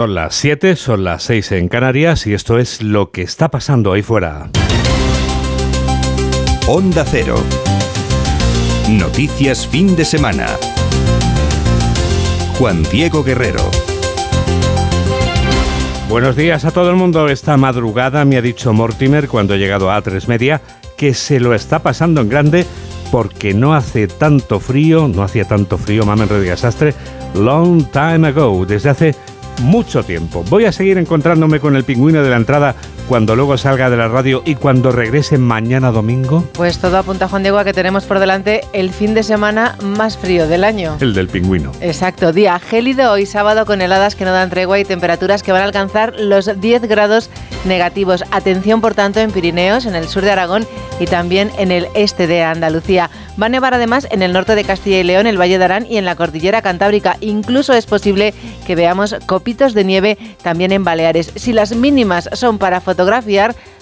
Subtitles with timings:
[0.00, 3.92] Son las 7, son las 6 en Canarias y esto es lo que está pasando
[3.92, 4.48] ahí fuera.
[6.66, 7.34] Onda Cero.
[8.88, 10.46] Noticias fin de semana.
[12.58, 13.70] Juan Diego Guerrero.
[16.08, 17.28] Buenos días a todo el mundo.
[17.28, 20.62] Esta madrugada me ha dicho Mortimer cuando he llegado a A3 Media
[20.96, 22.64] que se lo está pasando en grande
[23.12, 26.94] porque no hace tanto frío, no hacía tanto frío, mamen Astre,
[27.34, 29.14] long time ago, desde hace
[29.60, 30.44] mucho tiempo.
[30.48, 32.74] Voy a seguir encontrándome con el pingüino de la entrada
[33.10, 36.44] cuando luego salga de la radio y cuando regrese mañana domingo?
[36.52, 40.16] Pues todo apunta, Juan Diego, a que tenemos por delante el fin de semana más
[40.16, 40.96] frío del año.
[41.00, 41.72] El del pingüino.
[41.80, 45.62] Exacto, día gélido hoy sábado con heladas que no dan tregua y temperaturas que van
[45.62, 47.30] a alcanzar los 10 grados
[47.64, 48.22] negativos.
[48.30, 50.64] Atención, por tanto, en Pirineos, en el sur de Aragón
[51.00, 53.10] y también en el este de Andalucía.
[53.40, 55.86] Va a nevar además en el norte de Castilla y León, el Valle de Arán
[55.88, 57.16] y en la cordillera cantábrica.
[57.20, 58.34] Incluso es posible
[58.66, 61.32] que veamos copitos de nieve también en Baleares.
[61.34, 62.80] Si las mínimas son para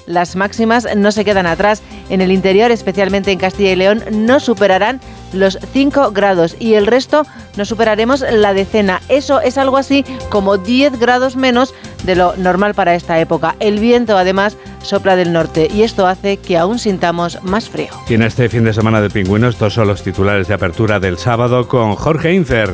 [0.08, 1.82] las máximas no se quedan atrás.
[2.08, 5.00] En el interior, especialmente en Castilla y León, no superarán
[5.32, 9.02] los 5 grados y el resto no superaremos la decena.
[9.08, 11.74] Eso es algo así como 10 grados menos
[12.04, 13.54] de lo normal para esta época.
[13.60, 17.90] El viento además sopla del norte y esto hace que aún sintamos más frío.
[18.08, 21.68] En este fin de semana de pingüinos, estos son los titulares de apertura del sábado
[21.68, 22.72] con Jorge Infer.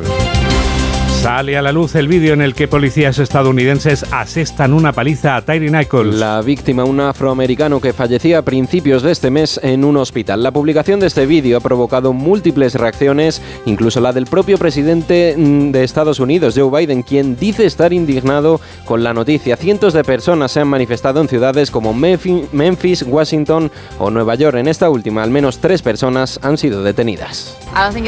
[1.24, 5.40] Sale a la luz el vídeo en el que policías estadounidenses asestan una paliza a
[5.40, 6.16] Tyree Nichols.
[6.16, 10.42] La víctima, un afroamericano que fallecía a principios de este mes en un hospital.
[10.42, 15.70] La publicación de este vídeo ha provocado múltiples reacciones, incluso la del propio presidente mm,
[15.70, 19.56] de Estados Unidos, Joe Biden, quien dice estar indignado con la noticia.
[19.56, 24.58] Cientos de personas se han manifestado en ciudades como Memphis, Washington o Nueva York.
[24.58, 27.56] En esta última, al menos tres personas han sido detenidas.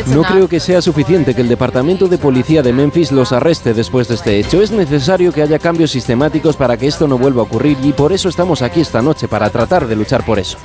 [0.08, 4.08] No creo que sea suficiente que el Departamento de Policía de Memphis los arreste después
[4.08, 4.62] de este hecho.
[4.62, 8.12] Es necesario que haya cambios sistemáticos para que esto no vuelva a ocurrir y por
[8.12, 10.58] eso estamos aquí esta noche, para tratar de luchar por eso.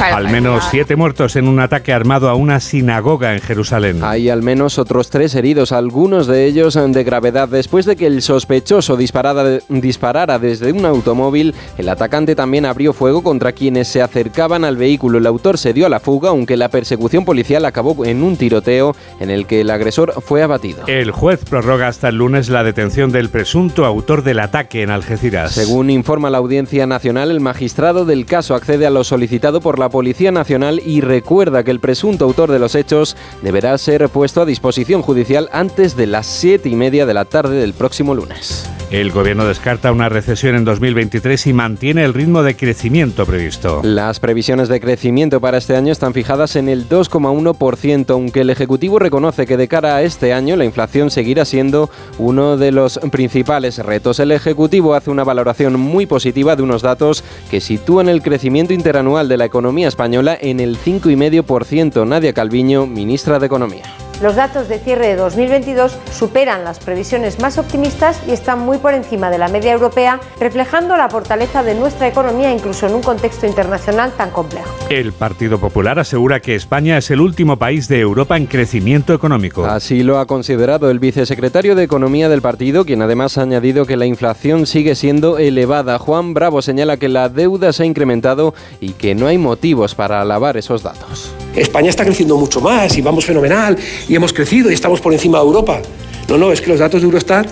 [0.00, 4.02] Al menos siete muertos en un ataque armado a una sinagoga en Jerusalén.
[4.02, 7.48] Hay al menos otros tres heridos, algunos de ellos de gravedad.
[7.48, 13.52] Después de que el sospechoso disparara desde un automóvil, el atacante también abrió fuego contra
[13.52, 15.18] quienes se acercaban al vehículo.
[15.18, 18.96] El autor se dio a la fuga, aunque la persecución policial acabó en un tiroteo
[19.20, 20.84] en el que el agresor fue abatido.
[20.86, 25.52] El juez prorroga hasta el lunes la detención del presunto autor del ataque en Algeciras.
[25.52, 29.89] Según informa la Audiencia Nacional, el magistrado del caso accede a lo solicitado por la
[29.90, 34.46] Policía Nacional y recuerda que el presunto autor de los hechos deberá ser puesto a
[34.46, 38.68] disposición judicial antes de las siete y media de la tarde del próximo lunes.
[38.90, 43.82] El gobierno descarta una recesión en 2023 y mantiene el ritmo de crecimiento previsto.
[43.84, 48.98] Las previsiones de crecimiento para este año están fijadas en el 2,1%, aunque el Ejecutivo
[48.98, 53.78] reconoce que de cara a este año la inflación seguirá siendo uno de los principales
[53.78, 54.18] retos.
[54.18, 59.28] El Ejecutivo hace una valoración muy positiva de unos datos que sitúan el crecimiento interanual
[59.28, 62.06] de la economía española en el 5,5%.
[62.06, 64.09] Nadia Calviño, ministra de Economía.
[64.22, 68.92] Los datos de cierre de 2022 superan las previsiones más optimistas y están muy por
[68.92, 73.46] encima de la media europea, reflejando la fortaleza de nuestra economía incluso en un contexto
[73.46, 74.68] internacional tan complejo.
[74.90, 79.64] El Partido Popular asegura que España es el último país de Europa en crecimiento económico.
[79.64, 83.96] Así lo ha considerado el vicesecretario de Economía del partido, quien además ha añadido que
[83.96, 85.98] la inflación sigue siendo elevada.
[85.98, 90.20] Juan Bravo señala que la deuda se ha incrementado y que no hay motivos para
[90.20, 91.34] alabar esos datos.
[91.56, 93.76] España está creciendo mucho más y vamos fenomenal
[94.08, 95.82] y hemos crecido y estamos por encima de Europa.
[96.28, 97.48] No, no, es que los datos de Eurostat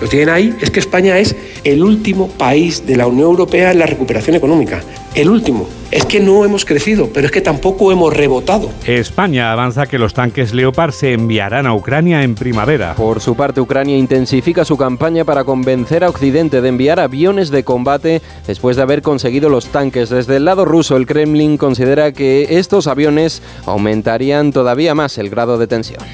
[0.00, 1.34] lo tienen ahí, es que España es
[1.64, 4.82] el último país de la Unión Europea en la recuperación económica.
[5.14, 5.68] El último.
[5.90, 8.70] Es que no hemos crecido, pero es que tampoco hemos rebotado.
[8.86, 12.94] España avanza que los tanques Leopard se enviarán a Ucrania en primavera.
[12.94, 17.64] Por su parte, Ucrania intensifica su campaña para convencer a Occidente de enviar aviones de
[17.64, 20.10] combate después de haber conseguido los tanques.
[20.10, 25.58] Desde el lado ruso, el Kremlin considera que estos aviones aumentarían todavía más el grado
[25.58, 26.04] de tensión.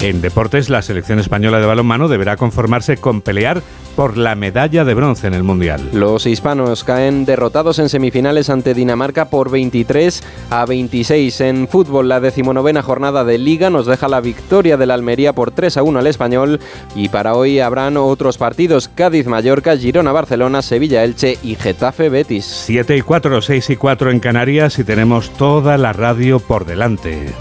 [0.00, 3.62] En deportes, la selección española de balonmano deberá conformarse con pelear
[3.96, 5.80] por la medalla de bronce en el Mundial.
[5.94, 11.40] Los hispanos caen derrotados en semifinales ante Dinamarca por 23 a 26.
[11.40, 15.78] En fútbol, la decimonovena jornada de Liga nos deja la victoria del Almería por 3
[15.78, 16.60] a 1 al Español
[16.94, 22.44] y para hoy habrán otros partidos Cádiz-Mallorca, Girona-Barcelona, Sevilla-Elche y Getafe-Betis.
[22.44, 27.32] 7 y 4, 6 y 4 en Canarias y tenemos toda la radio por delante.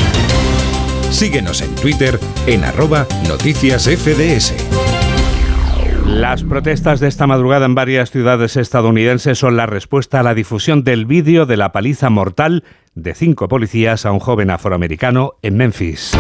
[1.12, 4.54] Síguenos en Twitter en arroba noticias FDS.
[6.06, 10.84] Las protestas de esta madrugada en varias ciudades estadounidenses son la respuesta a la difusión
[10.84, 12.64] del vídeo de la paliza mortal
[12.94, 16.12] de cinco policías a un joven afroamericano en Memphis.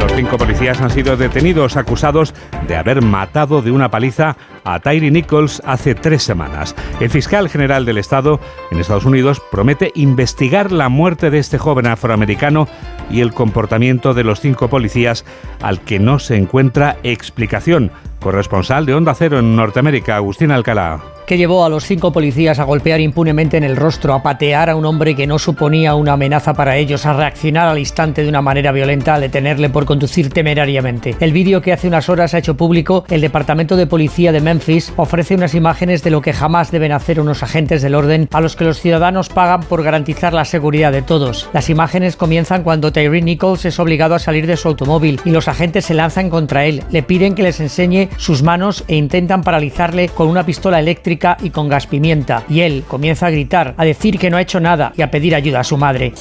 [0.00, 2.34] Los cinco policías han sido detenidos acusados
[2.66, 6.74] de haber matado de una paliza a Tyree Nichols hace tres semanas.
[7.00, 11.86] El fiscal general del Estado en Estados Unidos promete investigar la muerte de este joven
[11.86, 12.66] afroamericano
[13.10, 15.26] y el comportamiento de los cinco policías
[15.60, 17.92] al que no se encuentra explicación.
[18.20, 22.64] Corresponsal de Onda Cero en Norteamérica, Agustín Alcalá que llevó a los cinco policías a
[22.64, 26.54] golpear impunemente en el rostro, a patear a un hombre que no suponía una amenaza
[26.54, 31.14] para ellos, a reaccionar al instante de una manera violenta, a detenerle por conducir temerariamente.
[31.20, 34.92] El vídeo que hace unas horas ha hecho público el Departamento de Policía de Memphis
[34.96, 38.56] ofrece unas imágenes de lo que jamás deben hacer unos agentes del orden a los
[38.56, 41.48] que los ciudadanos pagan por garantizar la seguridad de todos.
[41.52, 45.46] Las imágenes comienzan cuando Tyree Nichols es obligado a salir de su automóvil y los
[45.46, 50.08] agentes se lanzan contra él, le piden que les enseñe sus manos e intentan paralizarle
[50.08, 52.44] con una pistola eléctrica y con gas pimienta.
[52.48, 55.34] Y él comienza a gritar, a decir que no ha hecho nada y a pedir
[55.34, 56.14] ayuda a su madre.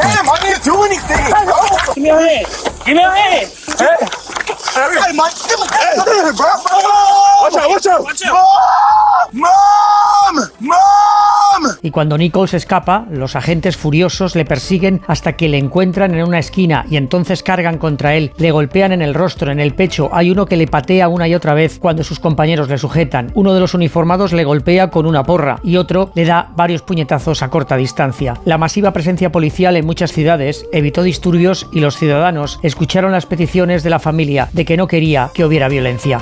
[11.82, 16.40] Y cuando Nichols escapa, los agentes furiosos le persiguen hasta que le encuentran en una
[16.40, 20.32] esquina y entonces cargan contra él, le golpean en el rostro, en el pecho, hay
[20.32, 23.60] uno que le patea una y otra vez cuando sus compañeros le sujetan, uno de
[23.60, 27.78] los uniformados le golpea con una porra y otro le da varios puñetazos a corta
[27.78, 28.36] distancia.
[28.46, 33.84] La masiva presencia policial en muchas ciudades evitó disturbios y los ciudadanos escucharon las peticiones
[33.84, 36.20] de la familia de que no quería que hubiera violencia.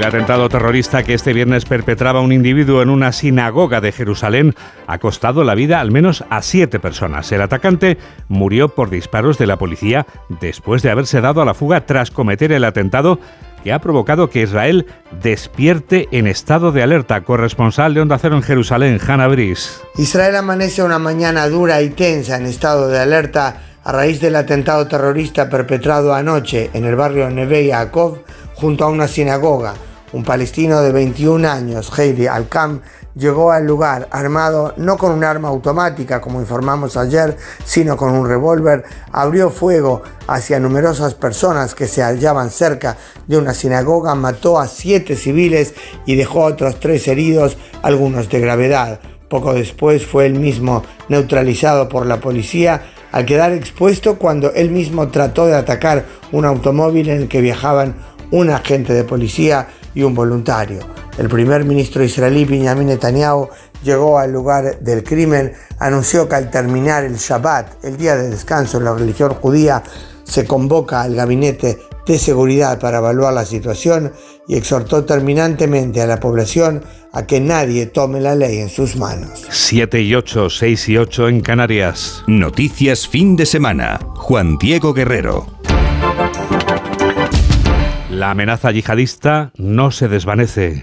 [0.00, 4.54] El atentado terrorista que este viernes perpetraba un individuo en una sinagoga de Jerusalén
[4.86, 7.30] ha costado la vida al menos a siete personas.
[7.32, 10.06] El atacante murió por disparos de la policía
[10.40, 13.20] después de haberse dado a la fuga tras cometer el atentado
[13.62, 14.86] que ha provocado que Israel
[15.22, 17.20] despierte en estado de alerta.
[17.20, 19.82] Corresponsal de Onda Cero en Jerusalén, Hanna Brice.
[19.98, 24.86] Israel amanece una mañana dura y tensa en estado de alerta a raíz del atentado
[24.86, 28.20] terrorista perpetrado anoche en el barrio Neve Yaakov
[28.54, 29.74] junto a una sinagoga
[30.12, 32.80] un palestino de 21 años, Heidi Al-Kam,
[33.14, 38.28] llegó al lugar armado no con un arma automática como informamos ayer, sino con un
[38.28, 42.96] revólver, abrió fuego hacia numerosas personas que se hallaban cerca
[43.26, 45.74] de una sinagoga, mató a siete civiles
[46.06, 49.00] y dejó a otros tres heridos, algunos de gravedad.
[49.28, 55.08] Poco después fue él mismo neutralizado por la policía al quedar expuesto cuando él mismo
[55.08, 57.94] trató de atacar un automóvil en el que viajaban
[58.30, 60.80] un agente de policía y un voluntario.
[61.18, 63.48] El primer ministro israelí Benjamin Netanyahu
[63.82, 68.78] llegó al lugar del crimen, anunció que al terminar el Shabbat, el día de descanso
[68.78, 69.82] en la religión judía,
[70.24, 74.12] se convoca al gabinete de seguridad para evaluar la situación
[74.48, 76.82] y exhortó terminantemente a la población
[77.12, 79.44] a que nadie tome la ley en sus manos.
[79.48, 82.24] 7 y 8, 6 y 8 en Canarias.
[82.26, 84.00] Noticias fin de semana.
[84.16, 85.59] Juan Diego Guerrero.
[88.20, 90.82] La amenaza yihadista no se desvanece.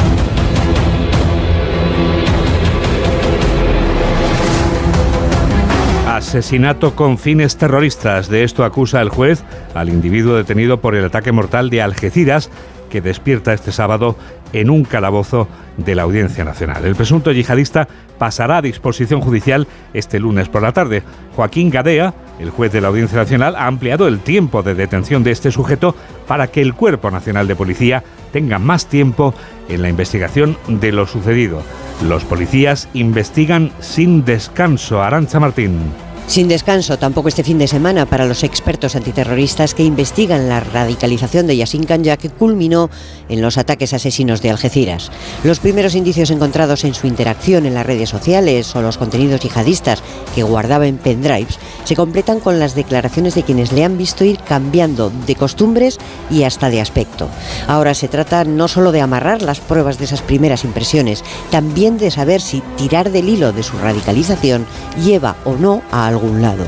[6.08, 8.28] Asesinato con fines terroristas.
[8.28, 9.44] De esto acusa el juez
[9.76, 12.50] al individuo detenido por el ataque mortal de Algeciras
[12.90, 14.16] que despierta este sábado
[14.52, 15.48] en un calabozo
[15.78, 16.86] de la Audiencia Nacional.
[16.86, 17.88] El presunto yihadista
[18.18, 21.04] pasará a disposición judicial este lunes por la tarde.
[21.36, 25.32] Joaquín Gadea, el juez de la Audiencia Nacional, ha ampliado el tiempo de detención de
[25.32, 25.96] este sujeto
[26.28, 29.34] para que el Cuerpo Nacional de Policía tenga más tiempo
[29.70, 31.62] en la investigación de lo sucedido.
[32.08, 35.02] Los policías investigan sin descanso.
[35.02, 36.07] Arancha Martín.
[36.28, 41.48] Sin descanso tampoco este fin de semana para los expertos antiterroristas que investigan la radicalización
[41.48, 42.90] de Yassin Kanya que culminó
[43.30, 45.10] en los ataques asesinos de Algeciras.
[45.46, 50.04] Los primeros indicios encontrados en su interacción en las redes sociales o los contenidos yihadistas
[50.36, 54.38] que guardaba en pendrives se completan con las declaraciones de quienes le han visto ir
[54.40, 55.98] cambiando de costumbres
[56.30, 57.30] y hasta de aspecto.
[57.68, 62.12] Ahora se trata no solo de amarrar las pruebas de esas primeras impresiones, también de
[62.12, 64.66] saber si tirar del hilo de su radicalización
[65.02, 66.66] lleva o no a algún lado.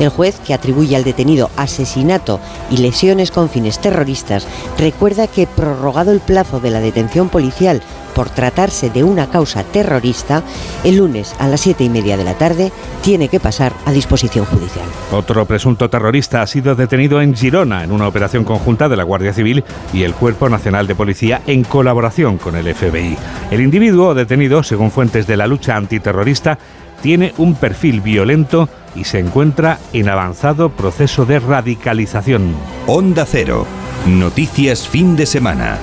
[0.00, 2.40] El juez, que atribuye al detenido asesinato
[2.70, 4.46] y lesiones con fines terroristas,
[4.78, 7.82] recuerda que prorrogado el plazo de la detención policial
[8.14, 10.42] por tratarse de una causa terrorista,
[10.84, 14.44] el lunes a las siete y media de la tarde tiene que pasar a disposición
[14.44, 14.84] judicial.
[15.10, 19.32] Otro presunto terrorista ha sido detenido en Girona en una operación conjunta de la Guardia
[19.32, 23.16] Civil y el Cuerpo Nacional de Policía en colaboración con el FBI.
[23.50, 26.58] El individuo detenido, según fuentes de la lucha antiterrorista,
[27.02, 32.54] tiene un perfil violento y se encuentra en avanzado proceso de radicalización.
[32.86, 33.66] Onda Cero.
[34.06, 35.78] Noticias fin de semana.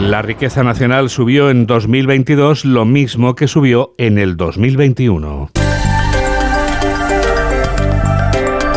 [0.00, 5.50] La riqueza nacional subió en 2022 lo mismo que subió en el 2021.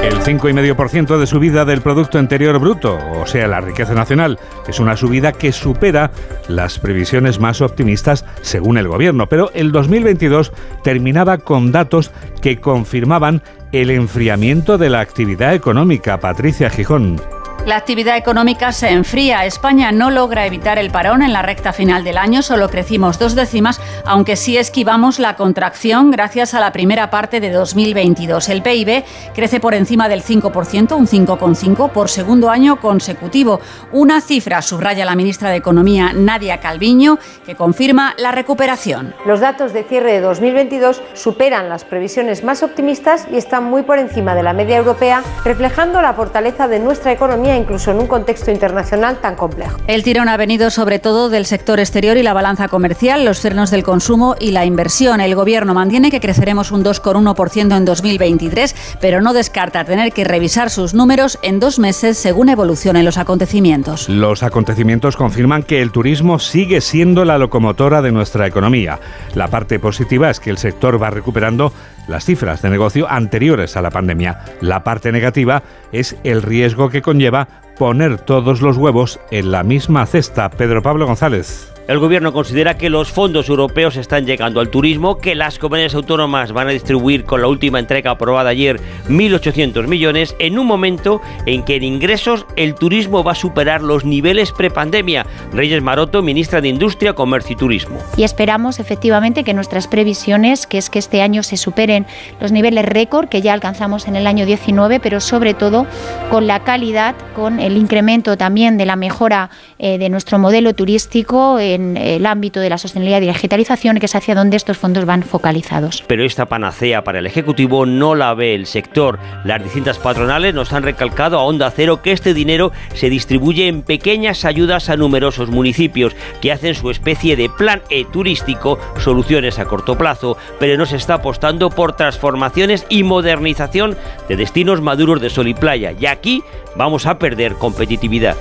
[0.02, 4.98] El 5,5% de subida del Producto Interior Bruto, o sea, la riqueza nacional, es una
[4.98, 6.10] subida que supera
[6.48, 9.28] las previsiones más optimistas según el Gobierno.
[9.28, 10.54] Pero el 2022
[10.84, 16.20] terminaba con datos que confirmaban el enfriamiento de la actividad económica.
[16.20, 17.22] Patricia Gijón.
[17.68, 19.46] La actividad económica se enfría.
[19.46, 22.42] España no logra evitar el parón en la recta final del año.
[22.42, 27.52] Solo crecimos dos décimas, aunque sí esquivamos la contracción gracias a la primera parte de
[27.52, 28.50] 2022.
[28.50, 29.04] El PIB
[29.36, 33.60] crece por encima del 5%, un 5,5% por segundo año consecutivo.
[33.92, 39.14] Una cifra, subraya la ministra de Economía, Nadia Calviño, que confirma la recuperación.
[39.24, 44.00] Los datos de cierre de 2022 superan las previsiones más optimistas y están muy por
[44.00, 48.52] encima de la media europea, reflejando la fortaleza de nuestra economía incluso en un contexto
[48.52, 49.78] internacional tan complejo.
[49.88, 53.72] El tirón ha venido sobre todo del sector exterior y la balanza comercial, los frenos
[53.72, 55.22] del consumo y la inversión.
[55.22, 60.70] El Gobierno mantiene que creceremos un 2,1% en 2023, pero no descarta tener que revisar
[60.70, 64.10] sus números en dos meses según evolucionen los acontecimientos.
[64.10, 69.00] Los acontecimientos confirman que el turismo sigue siendo la locomotora de nuestra economía.
[69.36, 71.74] La parte positiva es que el sector va recuperando
[72.08, 74.40] las cifras de negocio anteriores a la pandemia.
[74.62, 77.41] La parte negativa es el riesgo que conlleva
[77.78, 80.50] poner todos los huevos en la misma cesta.
[80.50, 81.71] Pedro Pablo González.
[81.88, 86.52] El gobierno considera que los fondos europeos están llegando al turismo, que las comunidades autónomas
[86.52, 91.64] van a distribuir con la última entrega aprobada ayer 1.800 millones en un momento en
[91.64, 95.26] que en ingresos el turismo va a superar los niveles prepandemia.
[95.52, 97.98] Reyes Maroto, ministra de Industria, Comercio y Turismo.
[98.16, 102.06] Y esperamos efectivamente que nuestras previsiones, que es que este año se superen
[102.40, 105.88] los niveles récord que ya alcanzamos en el año 19, pero sobre todo
[106.30, 111.60] con la calidad, con el incremento también de la mejora eh, de nuestro modelo turístico
[111.74, 115.24] en el ámbito de la sostenibilidad y digitalización, que es hacia donde estos fondos van
[115.24, 116.04] focalizados.
[116.08, 119.20] Pero esta panacea para el Ejecutivo no la ve el sector.
[119.44, 123.82] Las distintas patronales nos han recalcado a Onda Cero que este dinero se distribuye en
[123.82, 129.66] pequeñas ayudas a numerosos municipios que hacen su especie de plan E turístico, soluciones a
[129.66, 133.98] corto plazo, pero no se está apostando por transformaciones y modernización
[134.28, 135.94] de destinos maduros de sol y playa.
[136.00, 136.44] Y aquí
[136.76, 138.38] vamos a perder competitividad.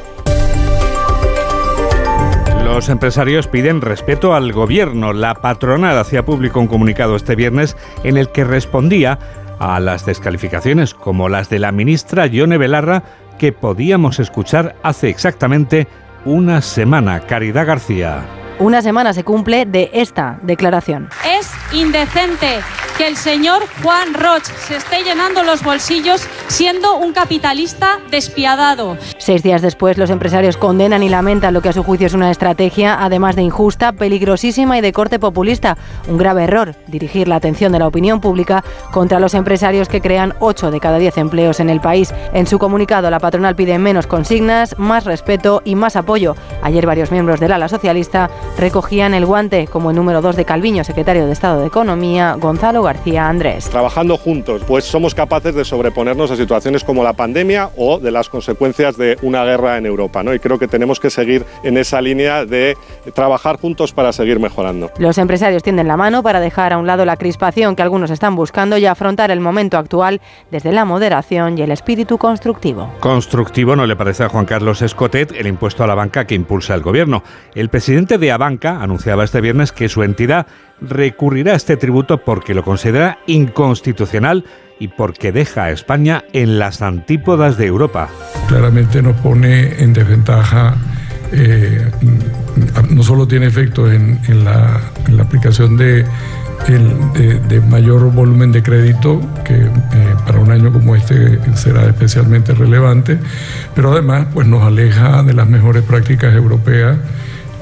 [2.72, 5.12] Los empresarios piden respeto al gobierno.
[5.12, 9.18] La patronal hacía público un comunicado este viernes en el que respondía
[9.58, 13.02] a las descalificaciones como las de la ministra Yone Belarra
[13.38, 15.88] que podíamos escuchar hace exactamente
[16.24, 17.20] una semana.
[17.20, 18.22] Caridad García.
[18.60, 21.08] Una semana se cumple de esta declaración.
[21.26, 22.60] Es indecente
[23.00, 28.98] que el señor Juan Roch se esté llenando los bolsillos siendo un capitalista despiadado.
[29.16, 32.30] Seis días después, los empresarios condenan y lamentan lo que a su juicio es una
[32.30, 35.78] estrategia, además de injusta, peligrosísima y de corte populista.
[36.08, 40.34] Un grave error, dirigir la atención de la opinión pública contra los empresarios que crean
[40.40, 42.12] 8 de cada 10 empleos en el país.
[42.34, 46.36] En su comunicado, la patronal pide menos consignas, más respeto y más apoyo.
[46.60, 48.28] Ayer varios miembros del ala socialista
[48.58, 52.82] recogían el guante, como el número 2 de Calviño, secretario de Estado de Economía, Gonzalo
[52.82, 52.89] García
[53.28, 53.68] Andrés.
[53.68, 58.28] Trabajando juntos, pues somos capaces de sobreponernos a situaciones como la pandemia o de las
[58.28, 60.22] consecuencias de una guerra en Europa.
[60.22, 60.34] ¿no?
[60.34, 62.76] Y creo que tenemos que seguir en esa línea de
[63.14, 64.90] trabajar juntos para seguir mejorando.
[64.98, 68.36] Los empresarios tienden la mano para dejar a un lado la crispación que algunos están
[68.36, 70.20] buscando y afrontar el momento actual
[70.50, 72.90] desde la moderación y el espíritu constructivo.
[73.00, 76.74] Constructivo no le parece a Juan Carlos Escotet el impuesto a la banca que impulsa
[76.74, 77.22] el gobierno.
[77.54, 80.46] El presidente de Abanca anunciaba este viernes que su entidad
[80.80, 84.44] recurrirá este tributo porque lo considera inconstitucional
[84.78, 88.08] y porque deja a España en las antípodas de Europa.
[88.48, 90.74] Claramente nos pone en desventaja,
[91.32, 91.90] eh,
[92.88, 94.80] no solo tiene efecto en, en, la,
[95.20, 96.06] aplicación de,
[97.68, 99.68] mayor volumen de crédito, que eh,
[100.26, 103.18] para un año como este será especialmente relevante,
[103.74, 106.96] pero además pues nos aleja de las mejores prácticas europeas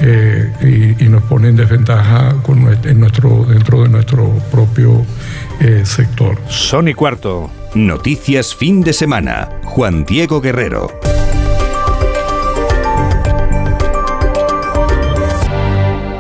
[0.01, 5.05] eh, y, y, nos pone en desventaja con nuestro, en nuestro, dentro de nuestro propio
[5.61, 6.39] eh, sector.
[6.49, 7.51] Sony Cuarto.
[7.75, 9.49] Noticias fin de semana.
[9.65, 10.89] Juan Diego Guerrero.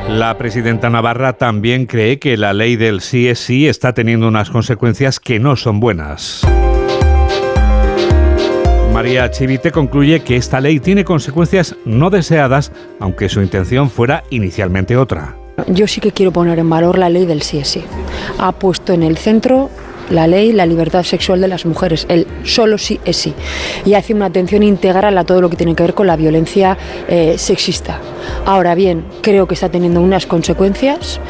[0.09, 4.51] La presidenta Navarra también cree que la ley del sí es sí está teniendo unas
[4.51, 6.43] consecuencias que no son buenas.
[8.99, 14.97] María Chivite concluye que esta ley tiene consecuencias no deseadas, aunque su intención fuera inicialmente
[14.97, 15.37] otra.
[15.69, 17.85] Yo sí que quiero poner en valor la ley del sí es sí.
[18.39, 19.71] Ha puesto en el centro
[20.11, 23.35] la ley, la libertad sexual de las mujeres, el solo sí es sí.
[23.85, 26.77] Y hace una atención integral a todo lo que tiene que ver con la violencia
[27.07, 28.01] eh, sexista.
[28.47, 31.21] Ahora bien, creo que está teniendo unas consecuencias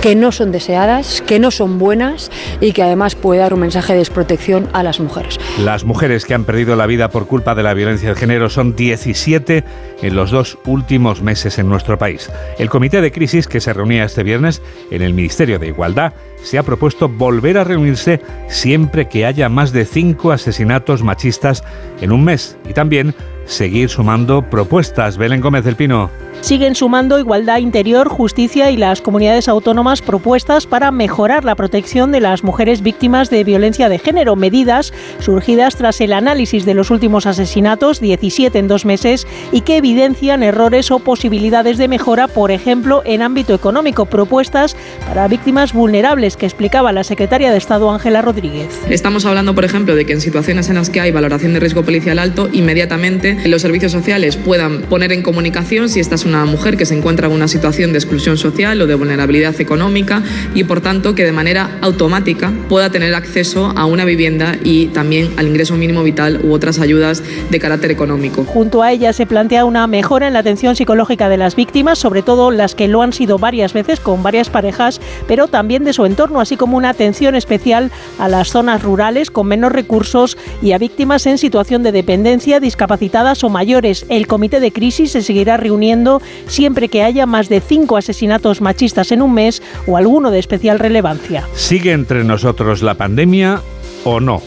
[0.00, 3.92] que no son deseadas, que no son buenas y que además puede dar un mensaje
[3.92, 5.38] de desprotección a las mujeres.
[5.64, 8.76] Las mujeres que han perdido la vida por culpa de la violencia de género son
[8.76, 9.64] 17
[10.02, 12.30] en los dos últimos meses en nuestro país.
[12.58, 16.12] El comité de crisis que se reunía este viernes en el Ministerio de Igualdad
[16.42, 21.64] se ha propuesto volver a reunirse siempre que haya más de cinco asesinatos machistas
[22.00, 23.14] en un mes y también
[23.46, 25.16] seguir sumando propuestas.
[25.16, 30.90] Belén Gómez del Pino siguen sumando Igualdad Interior, Justicia y las comunidades autónomas propuestas para
[30.90, 36.12] mejorar la protección de las mujeres víctimas de violencia de género, medidas surgidas tras el
[36.12, 41.78] análisis de los últimos asesinatos, 17 en dos meses, y que evidencian errores o posibilidades
[41.78, 44.76] de mejora, por ejemplo, en ámbito económico, propuestas
[45.08, 48.80] para víctimas vulnerables que explicaba la secretaria de Estado Ángela Rodríguez.
[48.88, 51.82] Estamos hablando, por ejemplo, de que en situaciones en las que hay valoración de riesgo
[51.82, 56.86] policial alto, inmediatamente los servicios sociales puedan poner en comunicación si estas una mujer que
[56.86, 60.22] se encuentra en una situación de exclusión social o de vulnerabilidad económica
[60.54, 65.30] y por tanto que de manera automática pueda tener acceso a una vivienda y también
[65.36, 68.44] al ingreso mínimo vital u otras ayudas de carácter económico.
[68.44, 72.22] Junto a ella se plantea una mejora en la atención psicológica de las víctimas, sobre
[72.22, 76.04] todo las que lo han sido varias veces con varias parejas, pero también de su
[76.04, 80.78] entorno, así como una atención especial a las zonas rurales con menos recursos y a
[80.78, 84.06] víctimas en situación de dependencia, discapacitadas o mayores.
[84.08, 86.15] El comité de crisis se seguirá reuniendo
[86.46, 90.78] siempre que haya más de cinco asesinatos machistas en un mes o alguno de especial
[90.78, 91.46] relevancia.
[91.54, 93.60] ¿Sigue entre nosotros la pandemia
[94.04, 94.42] o no?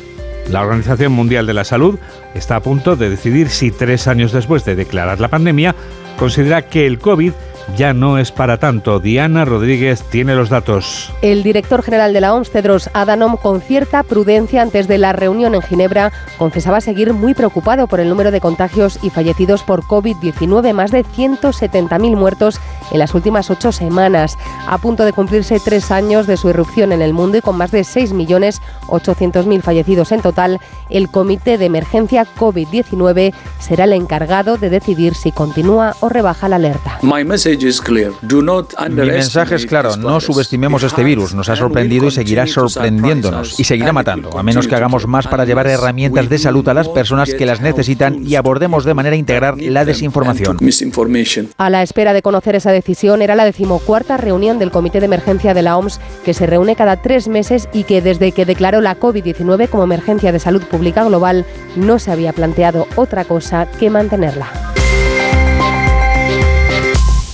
[0.50, 2.00] La Organización Mundial de la Salud
[2.34, 5.76] está a punto de decidir si tres años después de declarar la pandemia
[6.18, 7.34] considera que el COVID
[7.76, 9.00] ya no es para tanto.
[9.00, 11.12] Diana Rodríguez tiene los datos.
[11.22, 15.56] El director general de la OMS, Tedros Adhanom, con cierta prudencia antes de la reunión
[15.56, 20.74] en Ginebra, confesaba seguir muy preocupado por el número de contagios y fallecidos por COVID-19,
[20.74, 22.60] más de 170.000 muertos
[22.92, 24.38] en las últimas ocho semanas,
[24.68, 27.72] a punto de cumplirse tres años de su irrupción en el mundo y con más
[27.72, 30.60] de 6.800.000 fallecidos en total.
[30.90, 36.58] El Comité de Emergencia COVID-19 será el encargado de decidir si continúa o rebaja la
[36.58, 37.00] alerta.
[38.90, 43.64] Mi mensaje es claro, no subestimemos este virus, nos ha sorprendido y seguirá sorprendiéndonos y
[43.64, 47.34] seguirá matando, a menos que hagamos más para llevar herramientas de salud a las personas
[47.34, 50.58] que las necesitan y abordemos de manera integral la desinformación.
[51.58, 55.54] A la espera de conocer esa decisión era la decimocuarta reunión del Comité de Emergencia
[55.54, 59.00] de la OMS que se reúne cada tres meses y que desde que declaró la
[59.00, 61.46] COVID-19 como emergencia de salud pública global
[61.76, 64.79] no se había planteado otra cosa que mantenerla.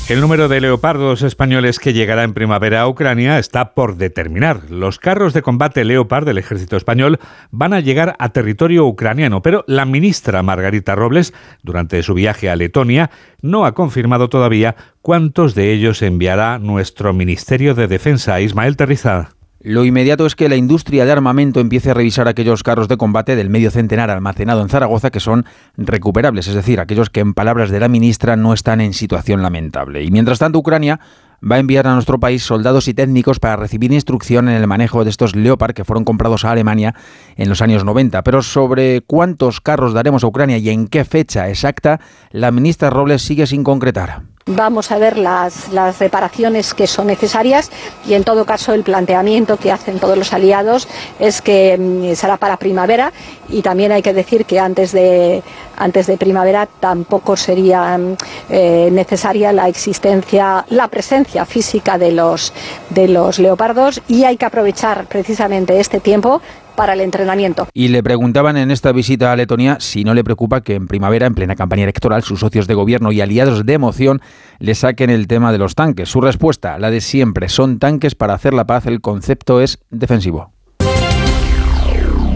[0.08, 4.70] El número de leopardos españoles que llegará en primavera a Ucrania está por determinar.
[4.70, 7.18] Los carros de combate Leopard del ejército español
[7.50, 12.56] van a llegar a territorio ucraniano, pero la ministra Margarita Robles, durante su viaje a
[12.56, 13.10] Letonia,
[13.42, 19.32] no ha confirmado todavía cuántos de ellos enviará nuestro Ministerio de Defensa, Ismael Terriza.
[19.66, 23.36] Lo inmediato es que la industria de armamento empiece a revisar aquellos carros de combate
[23.36, 25.44] del medio centenar almacenado en Zaragoza que son
[25.76, 30.04] recuperables, es decir, aquellos que en palabras de la ministra no están en situación lamentable.
[30.04, 31.00] Y mientras tanto Ucrania
[31.42, 35.04] va a enviar a nuestro país soldados y técnicos para recibir instrucción en el manejo
[35.04, 36.94] de estos Leopard que fueron comprados a Alemania
[37.36, 38.24] en los años 90.
[38.24, 42.00] Pero sobre cuántos carros daremos a Ucrania y en qué fecha exacta,
[42.30, 44.35] la ministra Robles sigue sin concretar.
[44.48, 47.72] Vamos a ver las, reparaciones que son necesarias
[48.06, 52.38] y en todo caso el planteamiento que hacen todos los aliados es que mm, será
[52.38, 53.12] para primavera
[53.50, 55.42] y también hay que decir que antes de,
[55.76, 58.18] antes de primavera tampoco sería mm,
[58.52, 62.54] eh, necesaria la existencia, la presencia física de los,
[62.92, 66.40] de los leopardos y hay que aprovechar precisamente este tiempo
[66.76, 67.68] para el entrenamiento.
[67.74, 71.28] Y le preguntaban en esta visita a Letonia si no le preocupa que en primavera,
[71.28, 74.22] en plena campaña electoral, sus socios de gobierno y aliados de emoción
[74.60, 76.10] le saquen el tema de los tanques.
[76.10, 80.52] Su respuesta, la de siempre, son tanques para hacer la paz, el concepto es defensivo.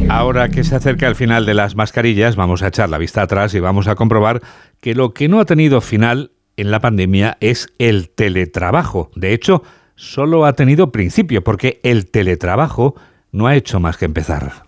[0.09, 3.53] Ahora que se acerca el final de las mascarillas, vamos a echar la vista atrás
[3.53, 4.41] y vamos a comprobar
[4.81, 9.11] que lo que no ha tenido final en la pandemia es el teletrabajo.
[9.15, 9.61] De hecho,
[9.95, 12.95] solo ha tenido principio, porque el teletrabajo
[13.31, 14.63] no ha hecho más que empezar.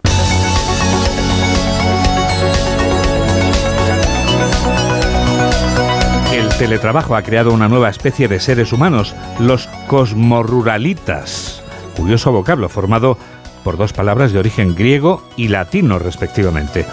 [6.34, 11.64] El teletrabajo ha creado una nueva especie de seres humanos, los cosmoruralitas.
[11.96, 13.18] Curioso vocablo formado
[13.64, 16.86] por dos palabras de origen griego y latino respectivamente.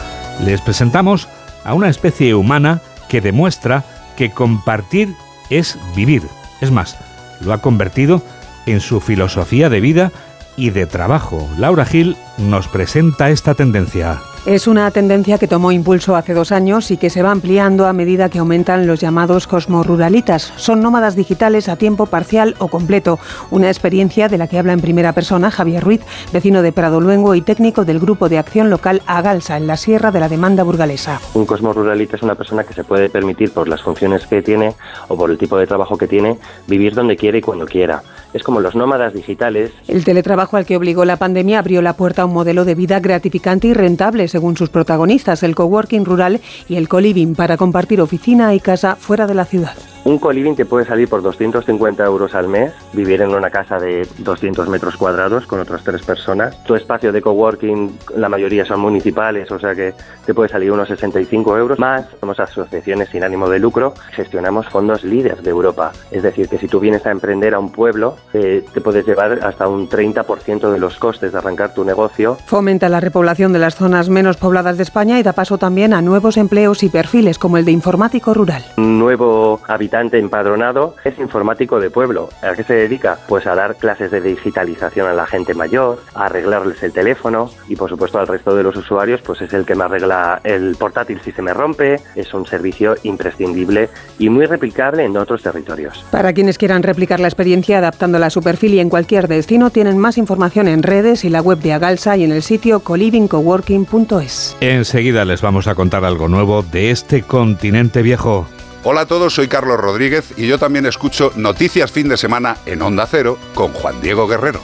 [0.45, 1.29] Les presentamos
[1.65, 3.85] a una especie humana que demuestra
[4.17, 5.15] que compartir
[5.51, 6.23] es vivir.
[6.61, 6.99] Es más,
[7.41, 8.23] lo ha convertido
[8.67, 10.13] en su filosofía de vida
[10.59, 11.49] y de trabajo.
[11.57, 14.21] Laura Gil nos presenta esta tendencia.
[14.47, 17.93] Es una tendencia que tomó impulso hace dos años y que se va ampliando a
[17.93, 20.55] medida que aumentan los llamados cosmoruralitas.
[20.57, 23.19] Son nómadas digitales a tiempo parcial o completo,
[23.51, 26.01] una experiencia de la que habla en primera persona Javier Ruiz,
[26.33, 30.13] vecino de Prado Luengo y técnico del Grupo de Acción Local Agalsa, en la Sierra
[30.13, 31.21] de la Demanda Burgalesa.
[31.35, 34.75] Un cosmoruralita es una persona que se puede permitir, por las funciones que tiene
[35.09, 38.03] o por el tipo de trabajo que tiene, vivir donde quiere y cuando quiera.
[38.33, 39.73] Es como los nómadas digitales.
[39.87, 43.01] El teletrabajo al que obligó la pandemia abrió la puerta a un modelo de vida
[43.01, 48.55] gratificante y rentable, según sus protagonistas, el coworking rural y el co-living, para compartir oficina
[48.55, 49.77] y casa fuera de la ciudad.
[50.09, 54.09] Un co-living te puede salir por 250 euros al mes, vivir en una casa de
[54.17, 56.65] 200 metros cuadrados con otras tres personas.
[56.65, 59.93] Tu espacio de coworking, la mayoría son municipales, o sea que
[60.25, 61.79] te puede salir unos 65 euros.
[61.79, 65.93] Más, somos asociaciones sin ánimo de lucro, gestionamos fondos líderes de Europa.
[66.11, 69.41] Es decir, que si tú vienes a emprender a un pueblo, eh, te puedes llevar
[69.43, 72.39] hasta un 30% de los costes de arrancar tu negocio.
[72.47, 76.01] Fomenta la repoblación de las zonas menos pobladas de España y da paso también a
[76.01, 78.65] nuevos empleos y perfiles como el de informático rural.
[78.79, 82.29] Un nuevo habitante empadronado es informático de pueblo.
[82.43, 83.19] ¿A qué se dedica?
[83.29, 87.77] Pues a dar clases de digitalización a la gente mayor, a arreglarles el teléfono y
[87.77, 91.21] por supuesto al resto de los usuarios pues es el que me arregla el portátil
[91.25, 92.01] si se me rompe.
[92.15, 96.05] Es un servicio imprescindible y muy replicable en otros territorios.
[96.11, 99.99] Para quienes quieran replicar la experiencia adaptándola a su perfil y en cualquier destino tienen
[99.99, 104.57] más información en redes y la web de Agalsa y en el sitio colivingcoworking.es.
[104.61, 108.47] Enseguida les vamos a contar algo nuevo de este continente viejo.
[108.85, 112.81] Hola a todos, soy Carlos Rodríguez y yo también escucho Noticias Fin de Semana en
[112.81, 114.61] Onda Cero con Juan Diego Guerrero.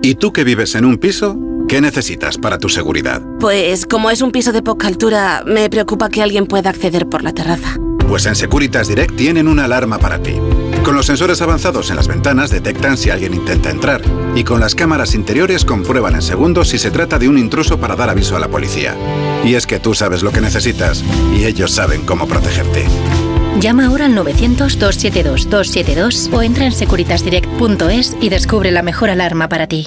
[0.00, 1.36] ¿Y tú que vives en un piso?
[1.66, 3.22] ¿Qué necesitas para tu seguridad?
[3.40, 7.24] Pues como es un piso de poca altura, me preocupa que alguien pueda acceder por
[7.24, 7.76] la terraza.
[8.08, 10.34] Pues en Securitas Direct tienen una alarma para ti.
[10.84, 14.02] Con los sensores avanzados en las ventanas detectan si alguien intenta entrar
[14.34, 17.96] y con las cámaras interiores comprueban en segundos si se trata de un intruso para
[17.96, 18.94] dar aviso a la policía.
[19.44, 21.02] Y es que tú sabes lo que necesitas
[21.34, 22.84] y ellos saben cómo protegerte.
[23.60, 29.86] Llama ahora al 900-272-272 o entra en securitasdirect.es y descubre la mejor alarma para ti.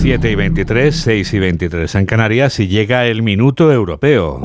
[0.00, 4.40] 7 y 23, 6 y 23 en Canarias y llega el minuto europeo.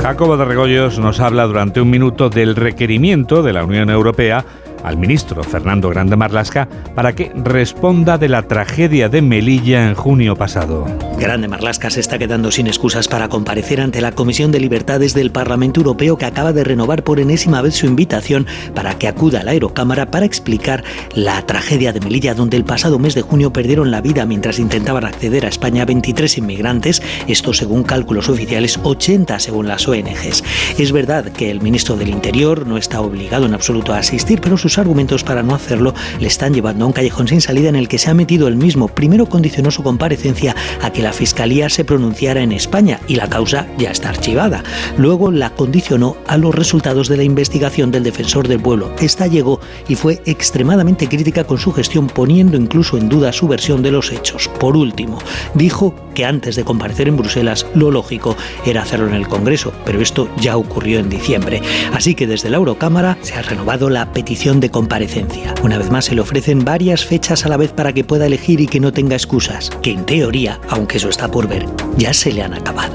[0.00, 4.44] Jacobo de Regoyos nos habla durante un minuto del requerimiento de la Unión Europea
[4.86, 10.36] al ministro Fernando Grande Marlasca para que responda de la tragedia de Melilla en junio
[10.36, 10.86] pasado.
[11.18, 15.32] Grande Marlasca se está quedando sin excusas para comparecer ante la Comisión de Libertades del
[15.32, 19.42] Parlamento Europeo que acaba de renovar por enésima vez su invitación para que acuda a
[19.42, 23.90] la Aerocámara para explicar la tragedia de Melilla donde el pasado mes de junio perdieron
[23.90, 29.66] la vida mientras intentaban acceder a España 23 inmigrantes, esto según cálculos oficiales 80 según
[29.66, 30.44] las ONGs.
[30.78, 34.56] Es verdad que el ministro del Interior no está obligado en absoluto a asistir, pero
[34.56, 37.88] sus argumentos para no hacerlo le están llevando a un callejón sin salida en el
[37.88, 38.88] que se ha metido él mismo.
[38.88, 43.66] Primero condicionó su comparecencia a que la Fiscalía se pronunciara en España y la causa
[43.78, 44.62] ya está archivada.
[44.96, 48.92] Luego la condicionó a los resultados de la investigación del defensor del pueblo.
[49.00, 53.82] Esta llegó y fue extremadamente crítica con su gestión, poniendo incluso en duda su versión
[53.82, 54.48] de los hechos.
[54.60, 55.18] Por último,
[55.54, 60.00] dijo que antes de comparecer en Bruselas, lo lógico era hacerlo en el Congreso, pero
[60.00, 61.60] esto ya ocurrió en diciembre.
[61.92, 65.54] Así que desde la Eurocámara se ha renovado la petición de comparecencia.
[65.62, 68.60] Una vez más se le ofrecen varias fechas a la vez para que pueda elegir
[68.60, 71.66] y que no tenga excusas, que en teoría, aunque eso está por ver,
[71.96, 72.94] ya se le han acabado.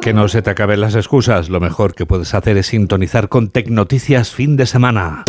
[0.00, 3.50] Que no se te acaben las excusas, lo mejor que puedes hacer es sintonizar con
[3.50, 5.24] Tecnoticias fin de semana.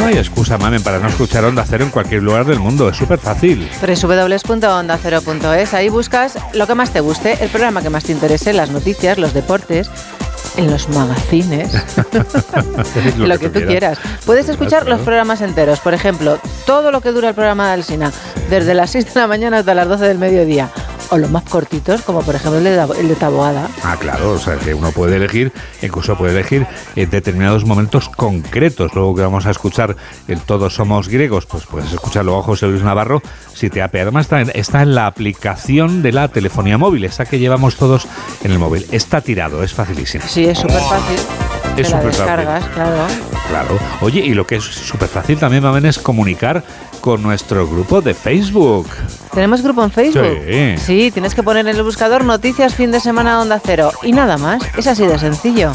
[0.00, 2.88] No hay excusa, mamen, para no escuchar Onda Cero en cualquier lugar del mundo.
[2.88, 3.68] Es súper fácil.
[3.82, 5.74] www.ondacero.es.
[5.74, 9.18] Ahí buscas lo que más te guste, el programa que más te interese, las noticias,
[9.18, 9.90] los deportes,
[10.56, 11.74] en los magazines,
[13.18, 13.98] lo, lo, que, tú quieras.
[14.24, 15.80] Puedes escuchar los programas enteros.
[15.80, 18.10] Por ejemplo, todo lo que dura el programa de Alsina,
[18.48, 20.70] desde las 6 de la mañana hasta las 12 del mediodía
[21.10, 23.68] o los más cortitos, como por ejemplo el de, el de Taboada.
[23.82, 28.94] Ah, claro, o sea que uno puede elegir, incluso puede elegir en determinados momentos concretos.
[28.94, 29.96] Luego que vamos a escuchar
[30.28, 33.22] el Todos somos griegos, pues puedes escucharlo a José Luis Navarro
[33.54, 34.02] si te apea.
[34.02, 38.06] Además está en, está en la aplicación de la telefonía móvil, esa que llevamos todos
[38.42, 38.86] en el móvil.
[38.90, 40.24] Está tirado, es facilísimo.
[40.26, 41.59] Sí, es súper fácil.
[41.76, 42.18] Es súper fácil.
[42.18, 43.06] descargas, claro.
[43.48, 43.78] Claro.
[44.00, 46.62] Oye, y lo que es súper fácil también, Mamen, es comunicar
[47.00, 48.88] con nuestro grupo de Facebook.
[49.32, 50.38] ¿Tenemos grupo en Facebook?
[50.46, 50.74] Sí.
[50.78, 53.90] Sí, tienes que poner en el buscador Noticias Fin de Semana Onda Cero.
[54.02, 54.62] Y nada más.
[54.76, 55.72] Es así de sencillo.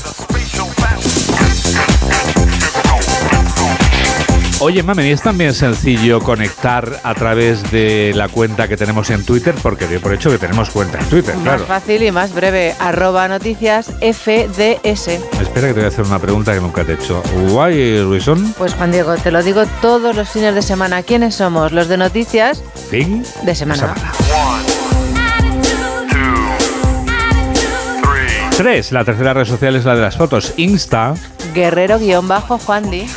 [4.59, 9.25] Oye, Mamen, y es también sencillo conectar a través de la cuenta que tenemos en
[9.25, 11.59] Twitter, porque doy por hecho que tenemos cuenta en Twitter, claro.
[11.59, 12.73] Más fácil y más breve.
[12.79, 15.07] Arroba noticias FDS.
[15.41, 17.21] Espera que te voy a hacer una pregunta que nunca te he hecho.
[17.49, 18.53] ¿Why reason?
[18.57, 21.03] Pues Juan Diego, te lo digo todos los fines de semana.
[21.03, 21.73] ¿Quiénes somos?
[21.73, 23.93] Los de noticias Fin de semana.
[28.55, 30.53] Tres, la tercera red social es la de las fotos.
[30.55, 31.13] Insta.
[31.55, 33.07] Guerrero-Juan Di.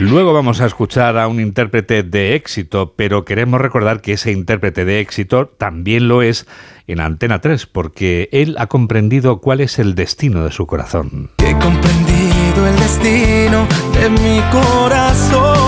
[0.00, 4.84] Luego vamos a escuchar a un intérprete de éxito, pero queremos recordar que ese intérprete
[4.84, 6.46] de éxito también lo es
[6.88, 11.30] en Antena 3, porque él ha comprendido cuál es el destino de su corazón.
[11.38, 15.58] He comprendido el destino de mi corazón.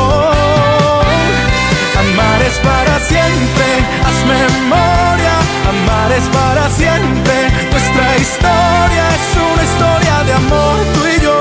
[1.98, 3.66] Amar es para siempre,
[4.04, 4.91] haz memoria.
[5.68, 7.34] Amar es para siempre.
[7.70, 11.40] Nuestra historia es una historia de amor tú y yo,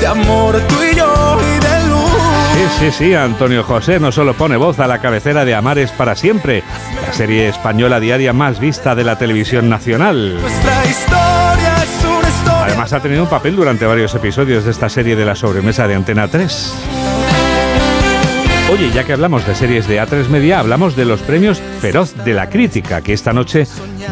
[0.00, 2.12] de amor tú y yo y de luz.
[2.54, 6.14] Sí, sí, sí, Antonio José no solo pone voz a la cabecera de Amares para
[6.16, 6.62] siempre,
[7.06, 10.40] la serie española diaria más vista de la televisión nacional.
[10.40, 12.64] Nuestra historia es una historia.
[12.66, 15.94] Además ha tenido un papel durante varios episodios de esta serie de la sobremesa de
[15.94, 17.01] Antena 3.
[18.72, 22.32] Oye, ya que hablamos de series de A3 Media, hablamos de los premios Feroz de
[22.32, 23.66] la Crítica, que esta noche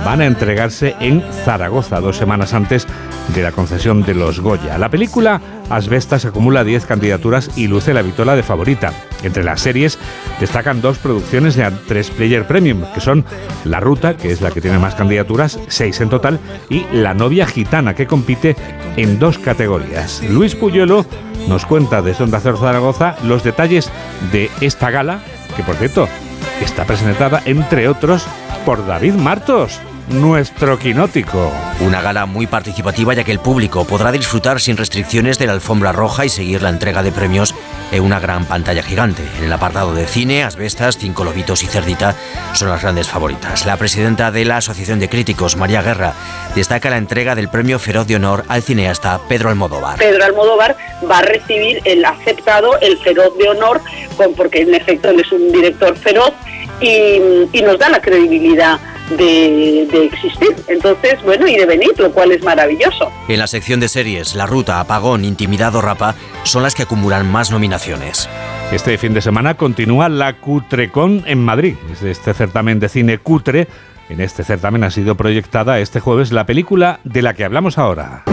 [0.04, 2.86] van a entregarse en Zaragoza, dos semanas antes
[3.34, 4.76] de la concesión de los Goya.
[4.76, 8.92] La película Asbestas acumula 10 candidaturas y luce la vitola de favorita.
[9.22, 9.98] Entre las series
[10.40, 13.24] destacan dos producciones de A3 Player Premium, que son
[13.64, 17.46] La Ruta, que es la que tiene más candidaturas, seis en total, y La Novia
[17.46, 18.56] Gitana, que compite
[18.96, 20.22] en dos categorías.
[20.28, 21.06] Luis Puyuelo
[21.50, 23.90] nos cuenta desde Onda Cero Zaragoza los detalles
[24.30, 25.18] de esta gala,
[25.56, 26.08] que por cierto
[26.62, 28.24] está presentada, entre otros,
[28.64, 31.52] por David Martos, nuestro quinótico.
[31.80, 35.92] Una gala muy participativa ya que el público podrá disfrutar sin restricciones de la alfombra
[35.92, 37.54] roja y seguir la entrega de premios
[37.92, 39.22] en una gran pantalla gigante.
[39.38, 42.14] En el apartado de cine, Asbestas, Cinco Lobitos y Cerdita
[42.54, 43.66] son las grandes favoritas.
[43.66, 46.14] La presidenta de la Asociación de Críticos, María Guerra,
[46.54, 49.98] destaca la entrega del premio Feroz de Honor al cineasta Pedro Almodóvar.
[49.98, 50.76] Pedro Almodóvar
[51.08, 53.80] va a recibir el aceptado, el feroz de honor,
[54.36, 56.32] porque en efecto él es un director feroz
[56.80, 58.78] y, y nos da la credibilidad
[59.10, 60.54] de, de existir.
[60.68, 63.10] Entonces, bueno, y de venir, lo cual es maravilloso.
[63.28, 67.30] En la sección de series, La Ruta, Apagón, Intimidad o Rapa son las que acumulan
[67.30, 68.28] más nominaciones.
[68.72, 71.74] Este fin de semana continúa la Cutrecon en Madrid.
[72.02, 73.66] Este certamen de cine cutre,
[74.08, 78.24] en este certamen ha sido proyectada este jueves la película de la que hablamos ahora.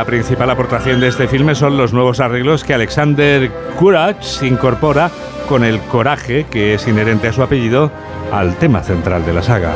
[0.00, 5.10] La principal aportación de este filme son los nuevos arreglos que Alexander Courage incorpora
[5.46, 7.92] con el coraje que es inherente a su apellido
[8.32, 9.74] al tema central de la saga.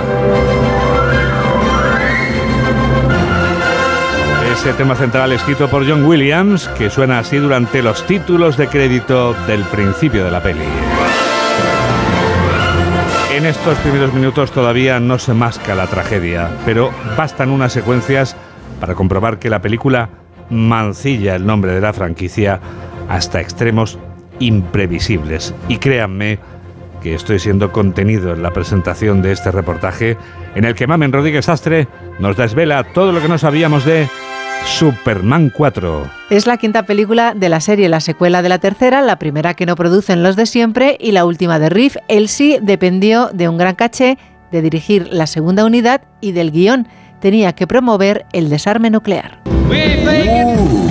[4.50, 9.34] Ese tema central escrito por John Williams, que suena así durante los títulos de crédito
[9.46, 10.64] del principio de la peli.
[13.30, 18.36] En estos primeros minutos todavía no se masca la tragedia, pero bastan unas secuencias
[18.80, 20.10] para comprobar que la película
[20.50, 22.60] mancilla el nombre de la franquicia
[23.08, 23.98] hasta extremos
[24.40, 25.54] imprevisibles.
[25.68, 26.38] Y créanme
[27.02, 30.16] que estoy siendo contenido en la presentación de este reportaje
[30.54, 31.86] en el que Mamen Rodríguez Astre
[32.18, 34.08] nos desvela todo lo que no sabíamos de
[34.64, 36.10] Superman 4.
[36.30, 39.66] Es la quinta película de la serie, la secuela de la tercera, la primera que
[39.66, 41.96] no producen los de siempre y la última de Riff.
[42.08, 44.16] Él sí dependió de un gran caché,
[44.50, 46.88] de dirigir la segunda unidad y del guion.
[47.24, 49.40] Tenía que promover el desarme nuclear.
[49.70, 50.90] Menudo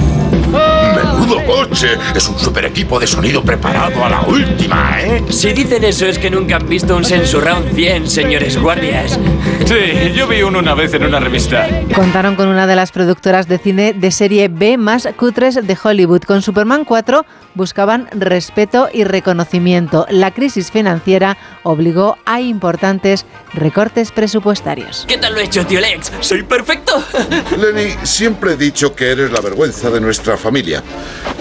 [0.96, 1.89] Menudo coche.
[2.15, 5.24] Es un super equipo de sonido preparado a la última, ¿eh?
[5.30, 9.19] Si dicen eso es que nunca han visto un Sensurround 100, señores guardias.
[9.65, 11.67] Sí, yo vi uno una vez en una revista.
[11.93, 16.24] Contaron con una de las productoras de cine de serie B más cutres de Hollywood.
[16.24, 20.05] Con Superman 4 buscaban respeto y reconocimiento.
[20.09, 25.05] La crisis financiera obligó a importantes recortes presupuestarios.
[25.07, 26.11] ¿Qué tal lo he hecho, tío Lex?
[26.21, 27.03] ¿Soy perfecto?
[27.57, 30.83] Lenny, siempre he dicho que eres la vergüenza de nuestra familia.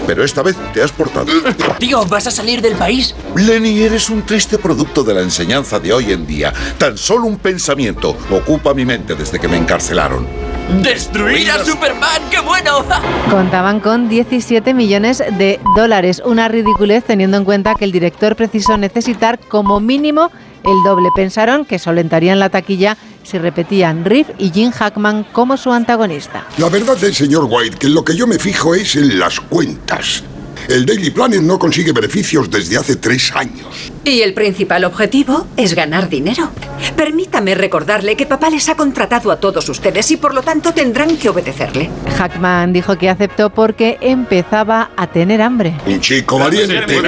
[0.05, 1.31] Pero esta vez te has portado.
[1.79, 3.15] Tío, ¿vas a salir del país?
[3.35, 6.53] Lenny, eres un triste producto de la enseñanza de hoy en día.
[6.77, 10.42] Tan solo un pensamiento ocupa mi mente desde que me encarcelaron.
[10.81, 12.21] ¡Destruir a Superman!
[12.31, 12.83] ¡Qué bueno!
[13.29, 18.77] Contaban con 17 millones de dólares, una ridiculez teniendo en cuenta que el director precisó
[18.77, 20.31] necesitar como mínimo
[20.63, 21.09] el doble.
[21.15, 26.45] Pensaron que solentarían la taquilla si repetían Riff y Jim Hackman como su antagonista.
[26.57, 30.23] La verdad del señor White, que lo que yo me fijo es en las cuentas.
[30.67, 33.91] El Daily Planet no consigue beneficios desde hace tres años.
[34.03, 36.51] Y el principal objetivo es ganar dinero.
[36.95, 41.17] Permítame recordarle que papá les ha contratado a todos ustedes y por lo tanto tendrán
[41.17, 41.89] que obedecerle.
[42.17, 45.75] Hackman dijo que aceptó porque empezaba a tener hambre.
[45.85, 47.01] Un chico valiente.